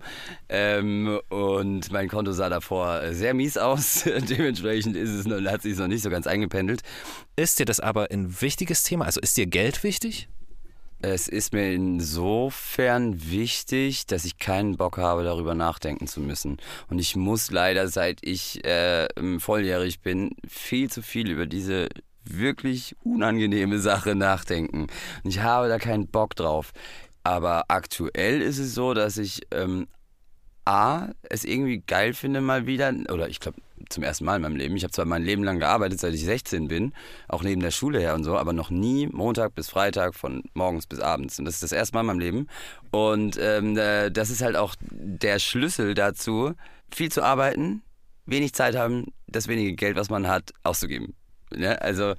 ähm, 0.48 1.18
und 1.28 1.90
mein 1.90 2.08
Konto 2.08 2.30
sah 2.30 2.48
davor 2.48 3.12
sehr 3.12 3.34
mies 3.34 3.58
aus. 3.58 4.04
Dementsprechend 4.30 4.94
ist 4.94 5.10
es 5.10 5.26
noch, 5.26 5.42
hat 5.50 5.62
sich 5.62 5.76
noch 5.76 5.88
nicht 5.88 6.04
so 6.04 6.10
ganz 6.10 6.28
eingependelt. 6.28 6.82
Ist 7.34 7.58
dir 7.58 7.64
das 7.64 7.80
aber 7.80 8.12
ein 8.12 8.40
wichtiges 8.40 8.84
Thema? 8.84 9.06
Also 9.06 9.20
ist 9.20 9.36
dir 9.36 9.46
Geld 9.46 9.82
wichtig? 9.82 10.28
Es 11.00 11.26
ist 11.26 11.52
mir 11.52 11.72
insofern 11.72 13.28
wichtig, 13.28 14.06
dass 14.06 14.24
ich 14.24 14.38
keinen 14.38 14.76
Bock 14.76 14.98
habe, 14.98 15.24
darüber 15.24 15.56
nachdenken 15.56 16.06
zu 16.06 16.20
müssen. 16.20 16.58
Und 16.88 17.00
ich 17.00 17.16
muss 17.16 17.50
leider, 17.50 17.88
seit 17.88 18.20
ich 18.22 18.64
äh, 18.64 19.08
volljährig 19.40 19.98
bin, 19.98 20.30
viel 20.46 20.88
zu 20.92 21.02
viel 21.02 21.28
über 21.28 21.46
diese 21.46 21.88
wirklich 22.38 22.96
unangenehme 23.02 23.78
Sache 23.78 24.14
nachdenken. 24.14 24.86
Und 25.22 25.30
ich 25.30 25.40
habe 25.40 25.68
da 25.68 25.78
keinen 25.78 26.06
Bock 26.06 26.36
drauf. 26.36 26.72
Aber 27.24 27.64
aktuell 27.68 28.40
ist 28.40 28.58
es 28.58 28.74
so, 28.74 28.94
dass 28.94 29.16
ich 29.16 29.42
ähm, 29.52 29.86
A, 30.64 31.08
es 31.22 31.44
irgendwie 31.44 31.82
geil 31.86 32.14
finde 32.14 32.40
mal 32.40 32.66
wieder, 32.66 32.92
oder 33.10 33.28
ich 33.28 33.40
glaube 33.40 33.58
zum 33.88 34.02
ersten 34.02 34.24
Mal 34.24 34.36
in 34.36 34.42
meinem 34.42 34.56
Leben. 34.56 34.76
Ich 34.76 34.84
habe 34.84 34.92
zwar 34.92 35.04
mein 35.04 35.24
Leben 35.24 35.42
lang 35.42 35.58
gearbeitet, 35.58 36.00
seit 36.00 36.14
ich 36.14 36.24
16 36.24 36.68
bin, 36.68 36.92
auch 37.28 37.42
neben 37.42 37.60
der 37.60 37.70
Schule 37.72 37.98
her 37.98 38.14
und 38.14 38.24
so, 38.24 38.36
aber 38.38 38.52
noch 38.52 38.70
nie 38.70 39.08
Montag 39.08 39.54
bis 39.54 39.68
Freitag 39.68 40.14
von 40.14 40.42
morgens 40.54 40.86
bis 40.86 41.00
abends. 41.00 41.38
Und 41.38 41.44
das 41.44 41.54
ist 41.54 41.62
das 41.62 41.72
erste 41.72 41.94
Mal 41.94 42.00
in 42.00 42.06
meinem 42.06 42.20
Leben. 42.20 42.46
Und 42.90 43.38
ähm, 43.40 43.76
äh, 43.76 44.10
das 44.10 44.30
ist 44.30 44.42
halt 44.42 44.56
auch 44.56 44.74
der 44.80 45.38
Schlüssel 45.38 45.94
dazu, 45.94 46.54
viel 46.90 47.10
zu 47.10 47.22
arbeiten, 47.22 47.82
wenig 48.26 48.52
Zeit 48.54 48.76
haben, 48.76 49.06
das 49.26 49.48
wenige 49.48 49.74
Geld, 49.74 49.96
was 49.96 50.10
man 50.10 50.28
hat, 50.28 50.52
auszugeben. 50.62 51.14
Ne? 51.56 51.80
Also 51.80 52.14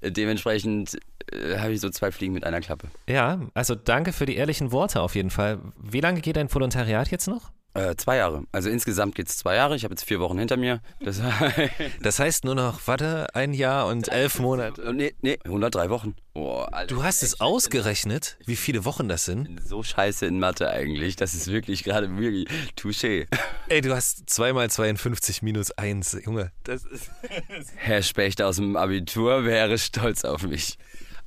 äh, 0.00 0.10
dementsprechend 0.10 0.98
äh, 1.32 1.58
habe 1.58 1.72
ich 1.72 1.80
so 1.80 1.90
zwei 1.90 2.10
Fliegen 2.10 2.32
mit 2.32 2.44
einer 2.44 2.60
Klappe. 2.60 2.88
Ja, 3.08 3.40
also 3.54 3.74
danke 3.74 4.12
für 4.12 4.26
die 4.26 4.36
ehrlichen 4.36 4.72
Worte 4.72 5.00
auf 5.00 5.14
jeden 5.14 5.30
Fall. 5.30 5.60
Wie 5.78 6.00
lange 6.00 6.20
geht 6.20 6.36
dein 6.36 6.52
Volontariat 6.52 7.10
jetzt 7.10 7.28
noch? 7.28 7.50
Äh, 7.78 7.96
zwei 7.96 8.16
Jahre. 8.16 8.44
Also 8.52 8.68
insgesamt 8.70 9.14
geht 9.14 9.28
es 9.28 9.38
zwei 9.38 9.54
Jahre. 9.56 9.76
Ich 9.76 9.84
habe 9.84 9.92
jetzt 9.92 10.04
vier 10.04 10.20
Wochen 10.20 10.38
hinter 10.38 10.56
mir. 10.56 10.80
Das, 11.00 11.20
Das 12.00 12.18
heißt 12.18 12.44
nur 12.44 12.54
noch, 12.54 12.80
warte, 12.86 13.26
ein 13.34 13.52
Jahr 13.54 13.86
und 13.86 14.08
elf 14.08 14.38
Monate. 14.38 14.92
nee, 14.92 15.14
nee, 15.22 15.38
103 15.44 15.90
Wochen. 15.90 16.14
Oh, 16.34 16.58
Alter, 16.70 16.94
Du 16.94 17.02
hast 17.02 17.22
es 17.22 17.40
ausgerechnet, 17.40 18.38
wie 18.46 18.54
viele 18.56 18.84
Wochen 18.84 19.08
das 19.08 19.24
sind. 19.24 19.60
so 19.64 19.82
scheiße 19.82 20.26
in 20.26 20.38
Mathe 20.38 20.70
eigentlich. 20.70 21.16
Das 21.16 21.34
ist 21.34 21.48
wirklich 21.48 21.82
gerade 21.84 22.16
wirklich 22.16 22.46
touché. 22.76 23.26
Ey, 23.68 23.80
du 23.80 23.94
hast 23.94 24.30
2 24.30 24.52
mal 24.52 24.70
52 24.70 25.42
minus 25.42 25.72
1, 25.72 26.18
Junge. 26.24 26.52
Das 26.64 26.84
ist 26.84 27.10
Herr 27.76 28.02
Specht 28.02 28.40
aus 28.42 28.56
dem 28.56 28.76
Abitur 28.76 29.44
wäre 29.44 29.78
stolz 29.78 30.24
auf 30.24 30.42
mich. 30.42 30.78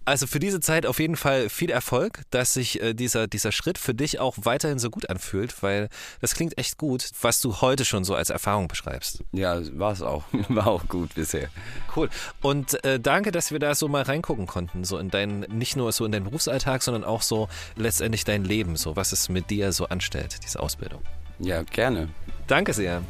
Also 0.05 0.27
für 0.27 0.39
diese 0.39 0.59
Zeit 0.59 0.85
auf 0.85 0.99
jeden 0.99 1.15
Fall 1.15 1.49
viel 1.49 1.69
Erfolg, 1.69 2.21
dass 2.31 2.53
sich 2.53 2.81
äh, 2.81 2.93
dieser, 2.93 3.27
dieser 3.27 3.51
Schritt 3.51 3.77
für 3.77 3.93
dich 3.93 4.19
auch 4.19 4.35
weiterhin 4.43 4.79
so 4.79 4.89
gut 4.89 5.09
anfühlt, 5.09 5.61
weil 5.61 5.89
das 6.21 6.35
klingt 6.35 6.57
echt 6.57 6.77
gut, 6.77 7.09
was 7.21 7.41
du 7.41 7.61
heute 7.61 7.85
schon 7.85 8.03
so 8.03 8.15
als 8.15 8.29
Erfahrung 8.29 8.67
beschreibst. 8.67 9.23
Ja, 9.31 9.59
war 9.77 9.91
es 9.91 10.01
auch. 10.01 10.23
War 10.49 10.67
auch 10.67 10.87
gut 10.87 11.15
bisher. 11.15 11.49
Cool. 11.95 12.09
Und 12.41 12.83
äh, 12.83 12.99
danke, 12.99 13.31
dass 13.31 13.51
wir 13.51 13.59
da 13.59 13.73
so 13.75 13.87
mal 13.87 14.01
reingucken 14.01 14.47
konnten, 14.47 14.83
so 14.83 14.97
in 14.97 15.09
deinen, 15.09 15.41
nicht 15.41 15.75
nur 15.75 15.91
so 15.91 16.05
in 16.05 16.11
deinen 16.11 16.25
Berufsalltag, 16.25 16.83
sondern 16.83 17.03
auch 17.03 17.21
so 17.21 17.47
letztendlich 17.75 18.25
dein 18.25 18.43
Leben, 18.43 18.75
so 18.75 18.95
was 18.95 19.11
es 19.11 19.29
mit 19.29 19.49
dir 19.49 19.71
so 19.71 19.87
anstellt, 19.87 20.39
diese 20.43 20.59
Ausbildung. 20.59 21.01
Ja, 21.39 21.63
gerne. 21.63 22.09
Danke 22.47 22.73
sehr. 22.73 23.01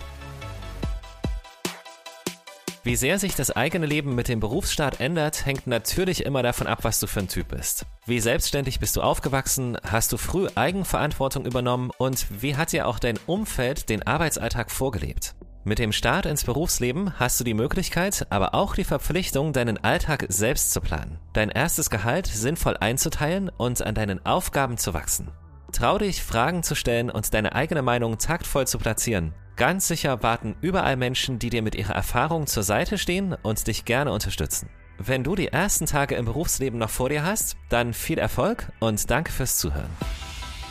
Wie 2.83 2.95
sehr 2.95 3.19
sich 3.19 3.35
das 3.35 3.51
eigene 3.51 3.85
Leben 3.85 4.15
mit 4.15 4.27
dem 4.27 4.39
Berufsstaat 4.39 4.99
ändert, 5.01 5.45
hängt 5.45 5.67
natürlich 5.67 6.25
immer 6.25 6.41
davon 6.41 6.65
ab, 6.65 6.79
was 6.81 6.99
du 6.99 7.05
für 7.05 7.19
ein 7.19 7.27
Typ 7.27 7.49
bist. 7.49 7.85
Wie 8.07 8.19
selbstständig 8.19 8.79
bist 8.79 8.95
du 8.95 9.01
aufgewachsen? 9.01 9.77
Hast 9.83 10.11
du 10.11 10.17
früh 10.17 10.47
Eigenverantwortung 10.55 11.45
übernommen? 11.45 11.91
Und 11.99 12.25
wie 12.41 12.55
hat 12.55 12.71
dir 12.71 12.87
auch 12.87 12.97
dein 12.97 13.19
Umfeld 13.27 13.89
den 13.89 14.07
Arbeitsalltag 14.07 14.71
vorgelebt? 14.71 15.35
Mit 15.63 15.77
dem 15.77 15.91
Start 15.91 16.25
ins 16.25 16.43
Berufsleben 16.43 17.19
hast 17.19 17.39
du 17.39 17.43
die 17.43 17.53
Möglichkeit, 17.53 18.25
aber 18.31 18.55
auch 18.55 18.73
die 18.73 18.83
Verpflichtung, 18.83 19.53
deinen 19.53 19.77
Alltag 19.83 20.25
selbst 20.29 20.73
zu 20.73 20.81
planen, 20.81 21.19
dein 21.33 21.49
erstes 21.49 21.91
Gehalt 21.91 22.25
sinnvoll 22.25 22.77
einzuteilen 22.79 23.49
und 23.49 23.83
an 23.83 23.93
deinen 23.93 24.25
Aufgaben 24.25 24.79
zu 24.79 24.95
wachsen. 24.95 25.29
Trau 25.71 25.99
dich, 25.99 26.23
Fragen 26.23 26.63
zu 26.63 26.73
stellen 26.73 27.11
und 27.11 27.31
deine 27.35 27.53
eigene 27.53 27.83
Meinung 27.83 28.17
taktvoll 28.17 28.65
zu 28.65 28.79
platzieren. 28.79 29.35
Ganz 29.61 29.87
sicher 29.87 30.23
warten 30.23 30.55
überall 30.61 30.95
Menschen, 30.95 31.37
die 31.37 31.51
dir 31.51 31.61
mit 31.61 31.75
ihrer 31.75 31.93
Erfahrung 31.93 32.47
zur 32.47 32.63
Seite 32.63 32.97
stehen 32.97 33.35
und 33.43 33.67
dich 33.67 33.85
gerne 33.85 34.11
unterstützen. 34.11 34.69
Wenn 34.97 35.23
du 35.23 35.35
die 35.35 35.49
ersten 35.49 35.85
Tage 35.85 36.15
im 36.15 36.25
Berufsleben 36.25 36.79
noch 36.79 36.89
vor 36.89 37.09
dir 37.09 37.23
hast, 37.23 37.57
dann 37.69 37.93
viel 37.93 38.17
Erfolg 38.17 38.71
und 38.79 39.11
danke 39.11 39.31
fürs 39.31 39.59
Zuhören. 39.59 39.91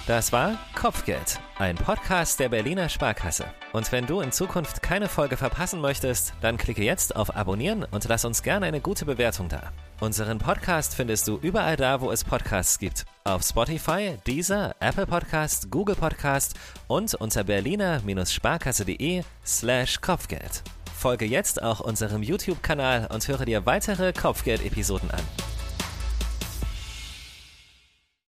Das 0.09 0.33
war 0.33 0.59
Kopfgeld, 0.75 1.39
ein 1.57 1.77
Podcast 1.77 2.41
der 2.41 2.49
Berliner 2.49 2.89
Sparkasse. 2.89 3.45
Und 3.73 3.93
wenn 3.93 4.09
du 4.09 4.23
in 4.23 4.33
Zukunft 4.33 4.83
keine 4.83 5.07
Folge 5.07 5.37
verpassen 5.37 5.81
möchtest, 5.81 6.35
dann 6.41 6.57
klicke 6.57 6.83
jetzt 6.83 7.15
auf 7.15 7.37
Abonnieren 7.37 7.85
und 7.89 8.09
lass 8.09 8.25
uns 8.25 8.43
gerne 8.43 8.67
eine 8.67 8.81
gute 8.81 9.05
Bewertung 9.05 9.49
da. 9.49 9.71
Unseren 10.01 10.39
Podcast 10.39 10.95
findest 10.95 11.29
du 11.29 11.37
überall 11.43 11.77
da, 11.77 12.01
wo 12.01 12.11
es 12.11 12.25
Podcasts 12.25 12.79
gibt. 12.79 13.05
Auf 13.25 13.43
Spotify, 13.43 14.17
Deezer, 14.27 14.75
Apple 14.81 15.07
Podcast, 15.07 15.71
Google 15.71 15.95
Podcast 15.95 16.55
und 16.89 17.15
unter 17.17 17.45
berliner-sparkasse.de 17.45 19.23
slash 19.45 20.01
Kopfgeld. 20.01 20.63
Folge 20.99 21.27
jetzt 21.27 21.63
auch 21.63 21.81
unserem 21.81 22.23
YouTube-Kanal 22.23 23.09
und 23.13 23.29
höre 23.29 23.45
dir 23.45 23.67
weitere 23.67 24.15
Kopfgeld-Episoden 24.15 25.11
an. 25.11 25.60